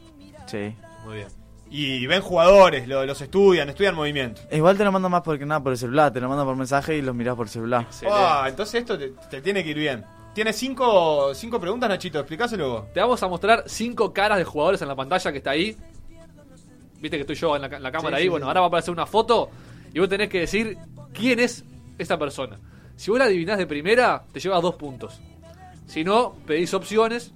[0.45, 0.75] Sí.
[1.05, 1.27] Muy bien.
[1.69, 4.41] Y ven jugadores, lo- los estudian, estudian movimiento.
[4.51, 6.95] Igual te lo mando más porque nada por el celular, te lo mando por mensaje
[6.97, 7.85] y los mirás por celular.
[8.09, 10.05] Ah, entonces esto te, te tiene que ir bien.
[10.33, 12.93] Tienes cinco, cinco preguntas, Nachito, explícaselo vos.
[12.93, 15.75] Te vamos a mostrar cinco caras de jugadores en la pantalla que está ahí.
[17.01, 18.23] Viste que estoy yo en la, en la cámara Sí, ahí.
[18.23, 18.47] sí, bueno, sí.
[18.47, 19.49] ahora va a aparecer una foto
[19.97, 20.77] y vos tenés que decir
[21.11, 21.65] quién es
[21.97, 22.59] esta persona.
[22.95, 25.19] Si vos la adivinás de primera, te llevas dos puntos.
[25.87, 27.33] Si no, pedís opciones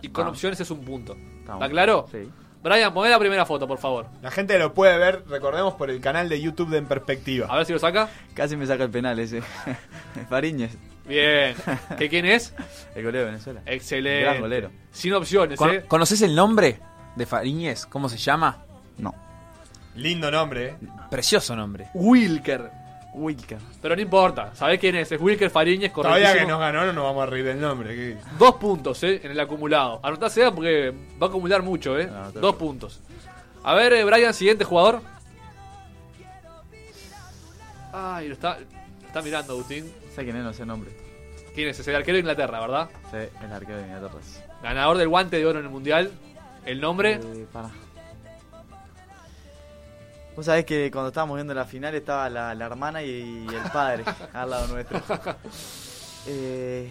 [0.00, 0.30] y con Ah.
[0.30, 1.14] opciones es un punto.
[1.14, 1.70] Está ¿Está bueno.
[1.72, 2.06] claro?
[2.12, 2.18] Sí.
[2.62, 4.06] Brian, poné la primera foto, por favor.
[4.22, 7.48] La gente lo puede ver, recordemos, por el canal de YouTube de En Perspectiva.
[7.50, 8.08] A ver si lo saca.
[8.32, 9.42] Casi me saca el penal ese.
[10.30, 11.54] Fariñez, Bien.
[11.98, 12.54] ¿Que quién es?
[12.94, 13.60] el golero de Venezuela.
[13.66, 14.20] Excelente.
[14.22, 14.70] Gran golero.
[14.92, 15.82] Sin opciones, Con- ¿eh?
[15.88, 16.78] ¿Conoces el nombre
[17.16, 17.86] de Fariñez?
[17.86, 18.62] ¿Cómo se llama?
[18.98, 19.12] No.
[19.96, 20.76] Lindo nombre, ¿eh?
[21.10, 21.88] Precioso nombre.
[21.94, 22.70] Wilker.
[23.14, 23.58] Wilker.
[23.80, 24.54] Pero no importa.
[24.54, 25.10] ¿Sabés quién es?
[25.12, 27.94] Es Wilker Fariñez, Todavía que nos ganó, no nos vamos a reír del nombre.
[27.94, 28.16] ¿qué?
[28.38, 29.20] Dos puntos, ¿eh?
[29.22, 30.00] En el acumulado.
[30.02, 32.10] Anotase porque va a acumular mucho, ¿eh?
[32.34, 33.00] Dos puntos.
[33.62, 35.00] A ver, eh, Brian, siguiente jugador.
[37.92, 39.84] Ay, lo está, lo está mirando Agustín.
[40.10, 40.42] ¿Sabes quién es?
[40.42, 40.90] No sé el nombre.
[41.54, 41.78] ¿Quién es?
[41.78, 42.90] Es el arquero de Inglaterra, ¿verdad?
[43.12, 44.20] Sí, el arquero de Inglaterra.
[44.62, 46.10] Ganador del guante de oro en el mundial.
[46.66, 47.20] El nombre.
[47.22, 47.70] Eh, pará.
[50.36, 54.04] Vos sabés que cuando estábamos viendo la final estaba la, la hermana y, el padre
[54.32, 55.00] al lado nuestro.
[56.26, 56.90] Eh,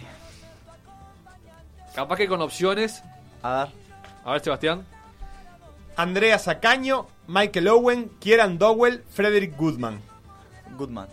[1.94, 3.02] Capaz que con opciones.
[3.42, 3.74] a ver.
[4.24, 4.84] A ver, Sebastián.
[5.96, 10.00] Andrea Sacaño, Michael Owen, Kieran Dowell, Frederick Goodman.
[10.76, 11.06] Goodman.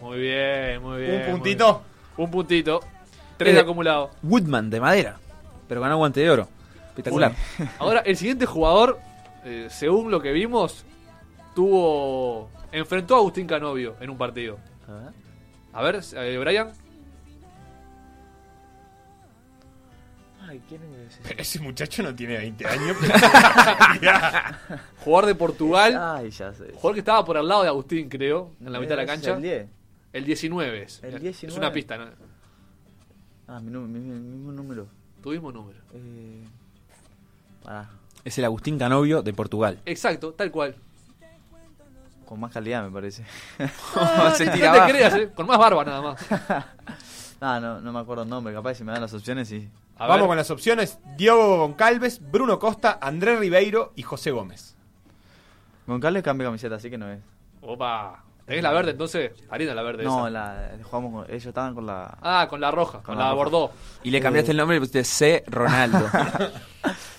[0.00, 1.22] Muy bien, muy bien.
[1.26, 1.66] Un puntito.
[2.16, 2.26] bien.
[2.26, 2.80] Un puntito.
[3.36, 4.10] Tres Eh, de acumulado.
[4.22, 5.16] Woodman, de madera.
[5.68, 6.48] Pero ganó guante de oro.
[6.88, 7.32] Espectacular.
[7.78, 9.00] Ahora, el siguiente jugador,
[9.44, 10.84] eh, según lo que vimos,
[11.54, 12.50] tuvo.
[12.70, 14.58] Enfrentó a Agustín Canovio en un partido.
[15.72, 15.82] A ver.
[15.82, 16.70] A ver, eh, Brian.
[20.48, 21.34] Ay, ¿quién es ese?
[21.40, 22.96] Ese muchacho no tiene 20 años.
[25.04, 25.96] Jugador de Portugal.
[25.98, 26.66] Ay, ya sé.
[26.74, 29.12] Jugador que estaba por al lado de Agustín, creo, en la mitad de la ¿Ese
[29.14, 29.36] es cancha.
[29.36, 29.66] El 10.
[30.12, 31.02] El 19 es.
[31.02, 31.58] El Es 19.
[31.58, 32.06] una pista, ¿no?
[33.46, 34.86] Ah, mi, mi- mi mismo número.
[35.22, 35.78] Tu mismo número.
[35.94, 36.44] Eh,
[37.62, 37.88] pará.
[38.24, 39.80] Es el Agustín Canovio de Portugal.
[39.86, 40.74] Exacto, tal cual.
[42.26, 43.24] Con más calidad, me parece.
[43.96, 44.92] Ah, Se no tira te abajo.
[44.92, 46.20] creas, eh, con más barba nada más.
[47.40, 48.54] no, no, no me acuerdo el nombre.
[48.54, 49.52] Capaz si me dan las opciones.
[49.96, 54.76] A Vamos ver, con las opciones: Diogo Goncalves, Bruno Costa, Andrés Ribeiro y José Gómez.
[55.86, 57.20] Goncalves cambia camiseta, así que no es.
[57.60, 58.24] Opa.
[58.46, 59.30] ¿Tenés la verde entonces?
[59.50, 60.02] Harina la verde.
[60.02, 60.30] No, esa.
[60.30, 62.18] la, jugamos con- ellos estaban con la.
[62.20, 63.34] Ah, con la roja, con, Con la, la.
[63.34, 63.72] Bordeaux.
[64.02, 65.44] Y le cambiaste el nombre y le pusiste C.
[65.46, 66.06] Ronaldo.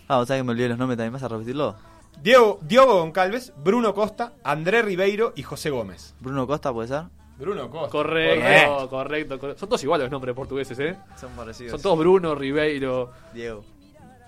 [0.10, 1.13] Ah, vos sabés que me olvidé los nombres también.
[1.13, 1.76] ¿Vas a repetirlo?
[2.21, 6.15] Diego, Diogo Goncalves, Bruno Costa, André Ribeiro y José Gómez.
[6.19, 7.04] Bruno Costa puede ser.
[7.38, 7.89] Bruno Costa.
[7.89, 9.60] Correcto, correcto, correcto.
[9.60, 10.95] Son todos iguales los nombres portugueses, ¿eh?
[11.19, 11.71] Son parecidos.
[11.71, 13.12] Son todos Bruno, Ribeiro.
[13.34, 13.65] Diego.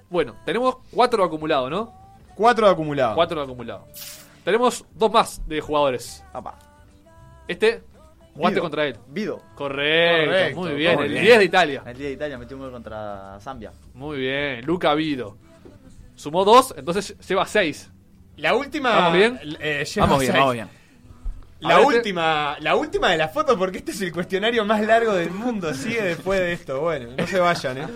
[0.10, 1.94] Bueno, tenemos cuatro acumulados, ¿no?
[2.36, 3.16] Cuatro acumulados.
[3.16, 3.84] Cuatro acumulados.
[4.44, 6.24] Tenemos dos más de jugadores.
[6.34, 6.58] Papá.
[7.48, 7.82] Este,
[8.34, 8.62] jugaste Vido.
[8.62, 8.98] contra él.
[9.08, 9.42] Vido.
[9.56, 11.00] Correcto, Correcto, muy bien.
[11.00, 11.24] el bien.
[11.24, 11.84] 10 de Italia.
[11.86, 13.72] El día de Italia metió un gol contra Zambia.
[13.94, 15.38] Muy bien, Luca Vido.
[16.16, 17.90] Sumó dos, entonces lleva seis.
[18.38, 18.90] La última.
[18.92, 19.40] ¿Vamos bien?
[19.60, 20.40] eh, lleva Vamos bien, seis.
[20.42, 20.68] vamos bien.
[21.62, 24.82] La ver, este- última, la última de la foto, porque este es el cuestionario más
[24.86, 25.74] largo del mundo.
[25.74, 26.82] Sigue después de esto.
[26.82, 27.88] Bueno, no se vayan, ¿eh?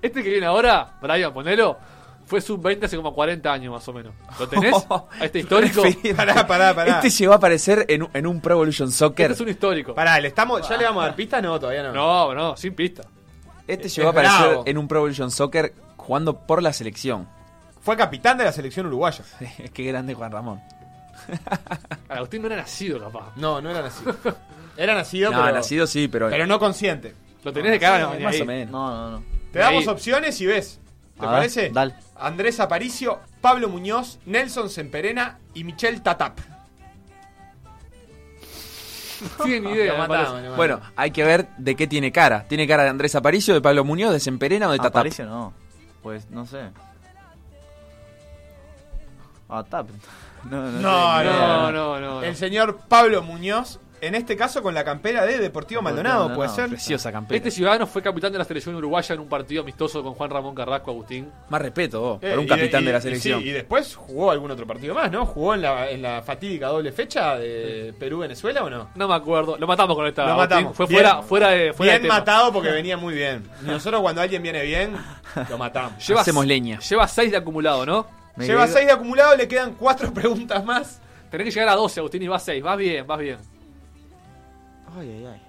[0.00, 1.76] Este que viene ahora, Brian, ponelo,
[2.24, 4.12] fue sub-20 hace como 40 años más o menos.
[4.38, 4.74] ¿Lo tenés?
[4.90, 5.82] ¿A este histórico?
[6.16, 6.96] Pará, pará, pará.
[7.00, 9.30] Este llegó a aparecer en, un- en un Pro Evolution Soccer.
[9.30, 9.94] Este es un histórico.
[9.94, 11.40] Pará, ¿le estamos, ¿ya le vamos a dar pista?
[11.42, 11.92] No, todavía no.
[11.92, 13.02] No, no, sin pista.
[13.66, 14.62] Este Es llegó a aparecer bravo.
[14.66, 15.74] en un Pro Evolution Soccer
[16.06, 17.28] jugando por la selección.
[17.82, 19.24] Fue capitán de la selección uruguaya.
[19.74, 20.60] Qué grande Juan Ramón.
[22.08, 23.32] Agustín no era nacido, capaz.
[23.36, 24.14] No, no era nacido.
[24.78, 27.14] Era nacido, No, pero, nacido sí, pero, pero no consciente.
[27.42, 28.42] Lo tenés de cara, no, más ahí.
[28.42, 28.70] o menos.
[28.70, 29.24] No, no, no.
[29.50, 29.88] Te damos Ahí.
[29.88, 30.78] opciones y ves.
[31.18, 31.70] ¿Te A ver, parece?
[31.70, 31.94] dale.
[32.14, 36.38] Andrés Aparicio, Pablo Muñoz, Nelson Semperena y Michel Tatap.
[39.42, 39.96] Tiene ni idea.
[40.02, 40.48] Me parece.
[40.56, 42.44] Bueno, hay que ver de qué tiene cara.
[42.46, 44.96] ¿Tiene cara de Andrés Aparicio, de Pablo Muñoz, de Semperena o de Tatap?
[44.96, 45.54] Aparicio no.
[46.06, 46.70] Pues no sé.
[49.48, 49.88] Ah, tap.
[50.48, 51.24] No, no, No, sé.
[51.24, 52.00] no, No, no, no.
[52.20, 52.22] no.
[52.22, 56.68] El señor Pablo Muñoz, en este caso con la campera de Deportivo Maldonado, puede ser.
[56.68, 57.36] Preciosa campera.
[57.36, 60.54] Este ciudadano fue capitán de la selección uruguaya en un partido amistoso con Juan Ramón
[60.54, 61.30] Carrasco, Agustín.
[61.48, 63.40] Más respeto, vos, Eh, por un capitán y- de la y selección.
[63.40, 65.24] sí, y después jugó algún otro partido más, ¿no?
[65.26, 68.90] ¿Jugó en la, en la fatídica doble fecha de Perú-Venezuela o no?
[68.94, 69.56] No me acuerdo.
[69.58, 70.24] Lo matamos con esta.
[70.24, 70.48] Lo Agustín.
[70.50, 70.76] matamos.
[70.76, 71.00] Fue Bien.
[71.02, 72.18] fuera, fuera de, fuera de bien tema.
[72.18, 73.44] matado porque venía muy bien.
[73.62, 74.94] Y nosotros cuando alguien viene bien,
[75.48, 76.06] lo matamos.
[76.06, 76.78] Lleva- Hacemos leña.
[76.80, 78.06] Lleva 6 de acumulado, ¿no?
[78.36, 81.00] Me Lleva quedé- 6 de acumulado, le quedan 4 preguntas más.
[81.30, 82.62] Tenés que llegar a 12, Agustín, y vas 6.
[82.62, 83.38] Vas bien, vas bien.
[84.96, 85.42] Ay, ay, ay.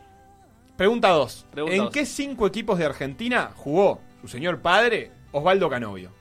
[0.76, 1.46] Pregunta 2.
[1.52, 1.94] Pregunta ¿En dos.
[1.94, 6.12] qué cinco equipos de Argentina jugó su señor padre, Osvaldo Canovio?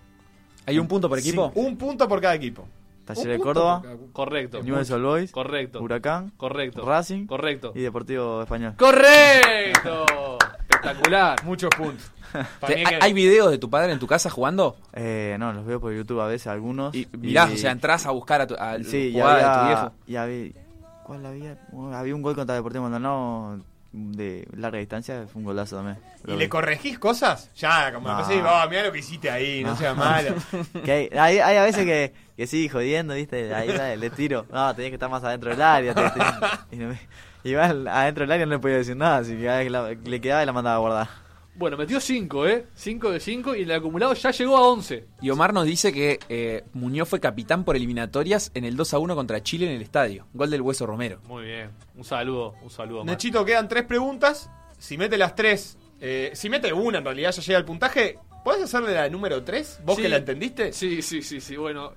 [0.64, 1.52] ¿Hay un punto por equipo?
[1.54, 2.66] Sí, un punto por cada equipo.
[3.04, 4.62] Talleres Un de Córdoba, Correcto.
[4.62, 5.80] Newell's Old Boys, Correcto.
[5.80, 6.84] Huracán, Correcto.
[6.84, 7.72] Racing Correcto.
[7.74, 8.74] y Deportivo Español.
[8.76, 10.38] ¡Correcto!
[10.68, 11.44] Espectacular.
[11.44, 12.10] Muchos puntos.
[12.60, 14.76] Para ¿Te- mí es que- ¿Hay videos de tu padre en tu casa jugando?
[14.92, 16.94] Eh, no, los veo por YouTube a veces algunos.
[16.96, 19.42] Y mirás, Y- o sea, entras a buscar a tu, a Sí, y jugada de
[19.42, 19.92] tu había, viejo.
[20.08, 20.65] y había.
[21.06, 21.56] ¿Cuál había?
[21.70, 23.60] Bueno, había un gol contra Deportivo Maldonado
[23.92, 25.96] de larga distancia, fue un golazo también.
[26.26, 26.48] ¿Y le vi.
[26.48, 27.50] corregís cosas?
[27.56, 28.18] Ya, como No.
[28.20, 29.76] empecé, oh, mirá lo que hiciste ahí, no, No.
[29.76, 30.34] sea malo.
[30.84, 33.54] Que hay, hay, hay a veces que, que sí, jodiendo, ¿viste?
[33.54, 34.44] Ahí dale, le tiro.
[34.52, 35.94] No, tenés que estar más adentro del área.
[35.94, 36.20] te- te-
[36.72, 37.00] y no me-
[37.44, 39.90] igual adentro del área no le podía decir nada, así que cada vez que la-
[40.10, 41.08] le quedaba y la mandaba a guardar.
[41.56, 42.66] Bueno, metió 5, ¿eh?
[42.74, 45.06] 5 de 5 y el acumulado ya llegó a 11.
[45.22, 48.98] Y Omar nos dice que eh, Muñoz fue capitán por eliminatorias en el 2 a
[48.98, 50.26] 1 contra Chile en el estadio.
[50.34, 51.20] Gol del Hueso Romero.
[51.26, 51.70] Muy bien.
[51.94, 53.00] Un saludo, un saludo.
[53.00, 53.14] Omar.
[53.14, 54.50] Nachito, quedan tres preguntas.
[54.78, 58.18] Si mete las tres, eh, si mete una en realidad ya llega el puntaje.
[58.44, 59.80] ¿Podés hacerle la número 3?
[59.84, 60.02] ¿Vos Sí.
[60.02, 60.72] que la entendiste?
[60.72, 61.56] Sí, sí, sí, sí.
[61.56, 61.94] Bueno,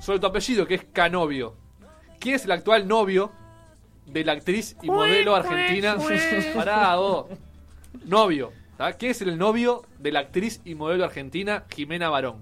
[0.00, 1.54] sobre tu apellido, que es Canovio.
[2.20, 3.32] ¿Quién es el actual novio
[4.06, 5.96] de la actriz y modelo argentina?
[6.54, 7.26] Pará, vos.
[8.04, 8.52] Novio.
[8.98, 12.36] ¿Quién es el novio de la actriz y modelo argentina Jimena Barón?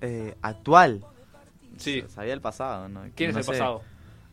[0.00, 1.04] Eh, actual.
[1.76, 2.04] Sí.
[2.08, 3.02] Sabía el pasado, ¿no?
[3.14, 3.58] ¿Quién No es el sé.
[3.60, 3.82] pasado?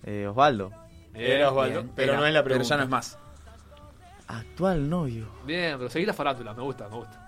[0.04, 0.72] Eh, Osvaldo.
[1.14, 2.70] Era Osvaldo, Bien, pero era, no es la Pero pregunta.
[2.70, 3.18] ya no es más.
[4.28, 5.28] Actual novio.
[5.46, 7.26] Bien, pero seguí la farándula, me gusta, me gusta.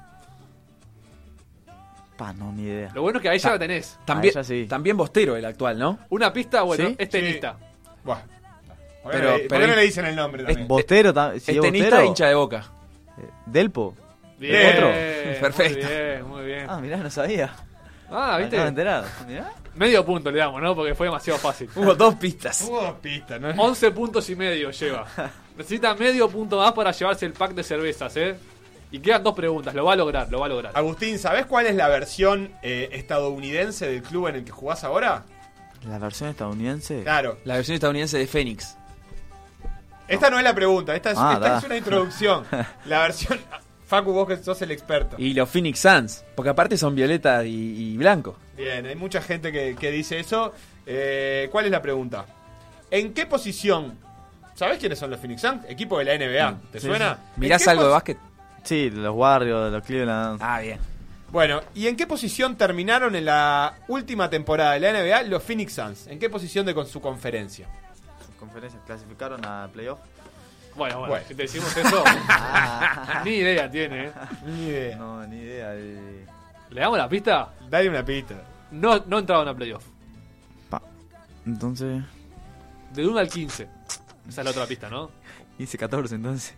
[2.18, 2.92] Pa, no, ni idea.
[2.94, 3.98] Lo bueno es que ahí ya la tenés.
[4.06, 4.68] También, ella sí.
[4.70, 5.98] también Bostero el actual, ¿no?
[6.10, 6.96] Una pista, bueno, ¿Sí?
[7.00, 7.58] es tenista.
[8.04, 8.20] Buah.
[9.02, 10.68] ¿Por qué, Pero- no, le, por pero- qué no le dicen el nombre también?
[10.68, 12.66] Bostero, si es es tenista Bostero, hincha de boca.
[13.22, 13.96] Eh, Delpo.
[14.38, 14.88] Bien, ¿Otro?
[15.40, 15.86] Perfecto.
[15.86, 16.66] Muy bien, muy bien.
[16.68, 17.54] Ah, mirá, no sabía.
[18.10, 18.58] Ah, ¿viste?
[18.58, 19.06] enterado.
[19.28, 19.54] Mirá.
[19.76, 20.76] Medio punto le damos, ¿no?
[20.76, 21.70] Porque fue demasiado fácil.
[21.76, 22.62] Hubo dos pistas.
[22.68, 23.50] Hubo dos pistas, ¿no?
[23.50, 25.08] 11 puntos y medio lleva.
[25.58, 28.36] Necesita medio punto más para llevarse el pack de cervezas, ¿eh?
[28.92, 30.72] Y quedan dos preguntas, lo va a lograr, lo va a lograr.
[30.76, 35.24] Agustín, ¿sabés cuál es la versión eh, estadounidense del club en el que jugás ahora?
[35.88, 37.04] La versión estadounidense.
[37.04, 37.38] Claro.
[37.46, 38.76] La versión estadounidense de Fénix.
[40.14, 41.58] Esta no es la pregunta, esta es, Ah, esta da.
[41.60, 42.46] es una introducción.
[42.86, 43.40] La versión.
[43.86, 45.16] Facu, vos que sos el experto.
[45.20, 46.24] Y los Phoenix Suns.
[46.36, 48.38] Porque aparte son violeta y, y blanco.
[48.56, 50.54] Bien, hay mucha gente que, que dice eso.
[50.86, 52.26] Eh, ¿Cuál es la pregunta?
[52.90, 53.98] ¿En qué posición?
[54.56, 55.64] ¿Sabés quiénes son los Phoenix Suns?
[55.68, 56.58] Equipo de la NBA.
[56.72, 57.16] ¿Te Sí, suena?
[57.16, 57.22] sí.
[57.36, 58.18] ¿En ¿Mirás algo de básquet?
[58.64, 60.40] Sí, los Warriors, los Cleveland.
[60.42, 60.80] Ah, bien.
[61.32, 65.74] Bueno, ¿y en qué posición terminaron en la última temporada de la NBA los Phoenix
[65.74, 66.08] Suns?
[66.08, 67.68] ¿En qué posición de con su conferencia?
[68.42, 70.00] Conferencias clasificaron a playoff.
[70.76, 71.26] Bueno, bueno, Bueno.
[71.28, 72.04] si te decimos eso,
[73.26, 74.12] ni idea tiene, ¿eh?
[74.46, 74.98] Ni idea.
[74.98, 75.70] No, ni idea.
[75.70, 76.26] de-
[76.72, 77.54] ¿Le damos la pista?
[77.70, 78.36] Dale una pista.
[78.72, 79.86] no, no entraban a playoff.
[80.70, 80.82] Pa.
[81.46, 82.02] Entonces,
[82.94, 83.68] Del 1 al 15.
[84.28, 85.12] Esa es la otra pista, ¿no?
[85.60, 86.56] hice 14 entonces.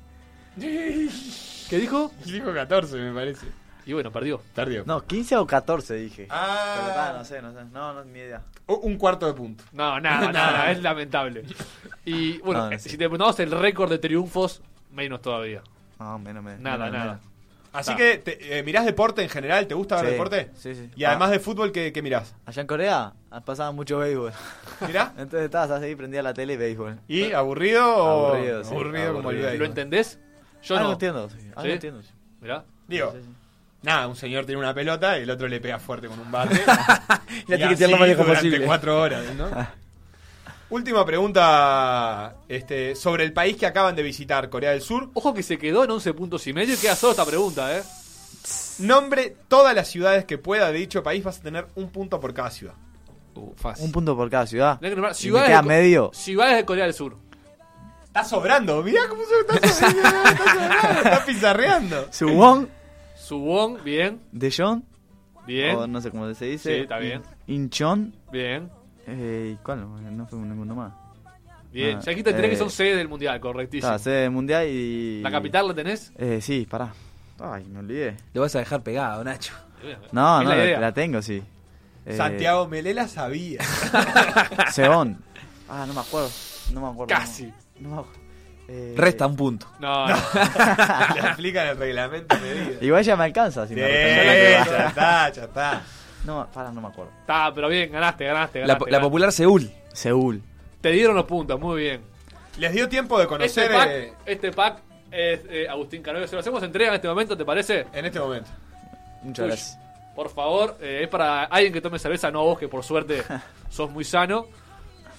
[0.57, 2.11] ¿Qué dijo?
[2.25, 3.47] Dijo 14, me parece.
[3.86, 4.41] Y bueno, perdió.
[4.53, 4.84] Tardío.
[4.86, 6.23] No, 15 o 14 dije.
[6.29, 7.65] Pero, Ah, ah, no sé, no sé.
[7.71, 8.41] No, no, ni idea.
[8.67, 9.63] un cuarto de punto.
[9.73, 11.43] No, nada, nada, es lamentable.
[12.05, 12.89] Y bueno, No, no eh, sé.
[12.89, 14.61] si te preguntamos el récord de triunfos,
[14.91, 15.61] menos todavía.
[15.99, 16.59] No, menos, menos.
[16.61, 17.05] Nada, menos, nada.
[17.15, 17.27] menos.
[17.73, 19.65] Así que, te- eh, ¿mirás deporte en general?
[19.65, 20.51] ¿Te gusta ver Sí, deporte?
[20.55, 20.91] sí, sí.
[20.95, 21.31] Y además Ah.
[21.31, 22.36] de fútbol, ¿qué, qué mirás?
[22.45, 23.13] Allá en Corea
[23.45, 24.31] pasaban mucho béisbol.
[24.88, 25.11] ¿Mirá?
[25.17, 26.99] Entonces estabas así, prendía la tele y béisbol.
[27.07, 29.43] ¿Y aburrido o Aburrido, sí, aburrido como el aburrido.
[29.47, 29.59] béisbol?
[29.59, 30.19] ¿Lo entendés?
[30.61, 30.93] Yo algo no.
[30.93, 31.38] entiendo, sí.
[31.55, 31.71] Algo ¿Sí?
[31.71, 32.01] entiendo.
[32.03, 32.09] sí.
[32.41, 32.63] Mirá.
[32.88, 33.29] Digo, Sí, sí.
[33.84, 36.61] Nada, un señor tiene una pelota y el otro le pega fuerte con un bate.
[36.67, 38.65] La tiene que tirar lo más lejos posible.
[38.65, 39.47] cuatro horas, ¿no?
[40.69, 45.09] Última pregunta este, sobre el país que acaban de visitar, Corea del Sur.
[45.13, 47.84] Ojo que se quedó en 11 puntos y medio y queda solo esta pregunta, ¿eh?
[48.79, 52.34] Nombre todas las ciudades que pueda de dicho país, vas a tener un punto por
[52.34, 52.73] cada ciudad.
[53.36, 53.86] Uh, fácil.
[53.86, 54.79] Un punto por cada ciudad.
[54.79, 56.11] Tenés que nombrar Y me ciudades, queda de, medio.
[56.13, 57.17] ciudades de Corea del Sur.
[58.05, 62.07] Está sobrando, mirá cómo se está sobrando, está, sobrando, está pizarreando.
[62.11, 62.69] Suwon,
[63.24, 64.84] Suwon, bien, Daejeon,
[65.47, 66.76] bien, o no sé cómo se dice.
[66.76, 67.21] Sí, está bien.
[67.47, 68.69] Incheon, bien,
[69.07, 69.88] eh, ¿cuál?
[70.15, 70.93] No fue ninguno más.
[71.71, 71.97] bien.
[71.97, 73.88] Ah, ya dijiste tres eh, que son sedes del mundial, correctísimo.
[73.93, 75.21] Está, sede mundial y...
[75.21, 76.11] ¿La capital la tenés?
[76.17, 76.93] Eh, sí, pará.
[77.39, 78.17] Ay, me olvidé.
[78.34, 79.53] Lo vas a dejar pegado, Nacho.
[80.11, 80.80] No, no, la la, idea.
[80.80, 81.41] la tengo, sí.
[82.05, 83.61] Eh, Santiago Melela sabía.
[84.71, 85.17] Seón.
[85.69, 86.30] Ah, no me acuerdo.
[86.74, 87.07] No me acuerdo.
[87.07, 87.51] Casi.
[87.80, 88.22] No, me acuerdo.
[88.68, 89.68] Eh, Resta un punto.
[89.80, 90.16] No, no.
[91.16, 92.78] Le explican el reglamento de vida.
[92.82, 93.68] Igual ya me alcanza.
[93.68, 95.82] Si Sí, me ya está, ya está.
[96.24, 97.11] No, pará, no me acuerdo.
[97.22, 98.86] Está, pero bien, ganaste, ganaste, La, ganaste.
[98.86, 99.05] la ganaste.
[99.09, 99.70] popular Seúl.
[99.91, 100.41] Seúl.
[100.80, 102.01] Te dieron los puntos, muy bien.
[102.57, 104.78] Les dio tiempo de Este conocer pack, eh, este pack
[105.11, 106.28] es eh, Agustín Canovio.
[106.28, 107.88] Se lo hacemos entrega en este momento, ¿te parece?
[107.93, 108.49] en este momento.
[109.24, 109.47] Muchas Uy.
[109.47, 109.80] gracias.
[110.16, 113.24] Por favor, eh, es para alguien que tome cerveza, no vos, que por suerte
[113.70, 114.45] sos muy sano.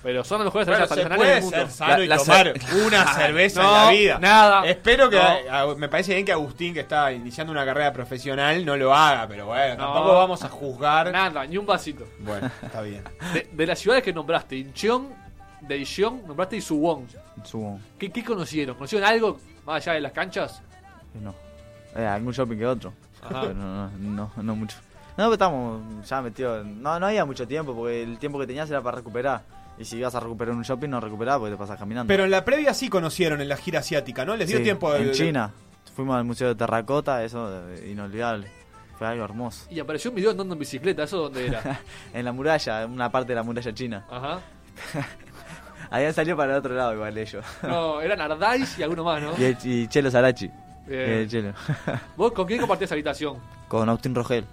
[0.05, 1.57] Pero son las mejores Bueno, cervezas se artesanales puede del mundo.
[1.57, 4.19] ser sano La- y la tomar cer- una cerveza No, en la vida.
[4.21, 4.67] nada.
[4.67, 5.17] Espero que.
[5.17, 5.53] No.
[5.73, 9.27] a- me parece bien que Agustín, que está iniciando una carrera profesional, no lo haga,
[9.27, 9.93] pero bueno, No.
[9.95, 11.11] tampoco vamos a juzgar.
[11.11, 12.07] Nada, ni un vasito.
[12.21, 13.03] Bueno, está bien.
[13.33, 15.09] De, de las ciudades que nombraste, Incheon,
[15.63, 17.07] Daejeon, nombraste y Suwon.
[17.43, 17.81] Suwon.
[17.99, 18.77] ¿Qué, ¿Qué conocieron?
[18.77, 20.61] ¿Conocieron algo más allá de las canchas?
[21.15, 21.35] No.
[21.97, 22.93] Eh, algún shopping que otro.
[23.23, 23.41] Ajá.
[23.41, 24.77] Pero no, no, no mucho.
[25.17, 26.67] No, pero estamos ya metidos.
[26.67, 29.43] No, no había mucho tiempo porque el tiempo que tenías era para recuperar.
[29.79, 32.09] Y si ibas a recuperar un shopping, no recuperabas porque te pasas caminando.
[32.09, 34.37] Pero en la previa sí conocieron en la gira asiática, ¿no?
[34.37, 35.03] Les dio Sí, tiempo de.
[35.03, 35.51] En China.
[35.97, 38.49] Fuimos al Museo de Terracota, eso eh, inolvidable.
[38.99, 39.67] Fue algo hermoso.
[39.71, 41.81] Y apareció un video andando en bicicleta, ¿eso dónde era?
[42.15, 44.05] En la muralla, en una parte de la muralla china.
[44.11, 44.41] Ajá.
[45.91, 47.45] Habían salido para el otro lado igual ellos.
[47.63, 49.33] No, eran Ardais y alguno más, ¿no?
[49.39, 50.51] y, el- y Chelo Sarachi.
[50.87, 51.01] Bien.
[51.11, 51.53] El Chelo.
[52.17, 53.37] ¿Vos con quién compartías habitación?
[53.69, 54.45] Con Agustín Rogel.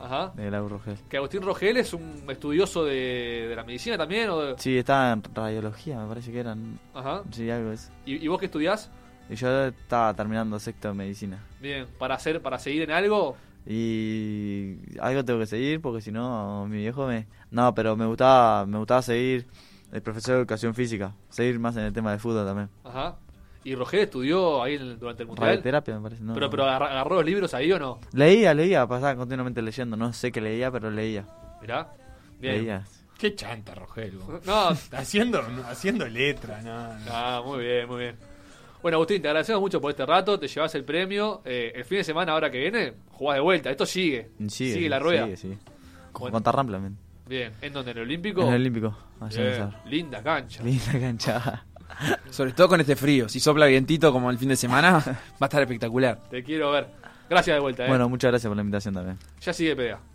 [0.00, 0.32] Ajá.
[0.34, 0.96] De Lau Rogel.
[1.08, 4.30] Que Agustín Rogel es un estudioso de, de la medicina también.
[4.30, 6.78] ¿o de- Sí, estaba en radiología, me parece que eran.
[6.94, 7.22] Ajá.
[7.30, 7.92] Sí, algo es.
[8.06, 8.90] ¿Y, y vos qué estudiás?
[9.28, 11.44] Y yo estaba terminando sexto de medicina.
[11.60, 13.36] Bien, para hacer, para seguir en algo.
[13.66, 18.64] Y algo tengo que seguir porque si no mi viejo me No, pero me gustaba
[18.66, 19.46] me gustaba seguir
[19.92, 22.70] el profesor de educación física, seguir más en el tema de fútbol también.
[22.84, 23.16] Ajá.
[23.62, 25.48] ¿Y Rogel estudió ahí en durante el mundial?
[25.48, 26.32] Radioterapia me parece, no.
[26.34, 28.00] Pero, pero agarró los libros ahí o no?
[28.12, 31.26] leía, leía, pasaba continuamente leyendo, no sé qué leía, pero leía.
[31.60, 31.88] Mirá.
[32.38, 32.54] Bien.
[32.58, 32.84] Leía.
[33.18, 34.40] Qué chanta, Rogelio.
[34.46, 37.10] No, haciendo, haciendo letra, no, no.
[37.12, 38.16] Ah, muy bien, muy bien.
[38.80, 41.42] Bueno, Agustín, te agradecemos mucho por este rato, te llevas el premio.
[41.44, 43.70] Eh, el fin de semana, ahora que viene, jugás de vuelta.
[43.70, 44.30] Esto sigue.
[44.48, 45.24] Sigue, la rueda.
[45.24, 45.58] Sigue, sigue.
[46.12, 46.32] Con, Bueno.
[46.32, 46.96] con Tarrampla, men.
[47.26, 47.52] Bien.
[47.60, 47.90] ¿En donde?
[47.90, 48.40] ¿En el Olímpico?
[48.40, 48.96] En el Olímpico.
[49.20, 49.82] Allá.
[49.84, 50.62] Linda cancha.
[50.62, 51.66] Linda cancha.
[52.30, 53.28] Sobre todo con este frío.
[53.28, 56.18] Si sopla vientito como el fin de semana, va a estar espectacular.
[56.30, 56.88] Te quiero ver.
[57.28, 57.88] Gracias de vuelta, eh.
[57.88, 59.18] Bueno, muchas gracias por la invitación también.
[59.40, 60.09] Ya sigue PDA.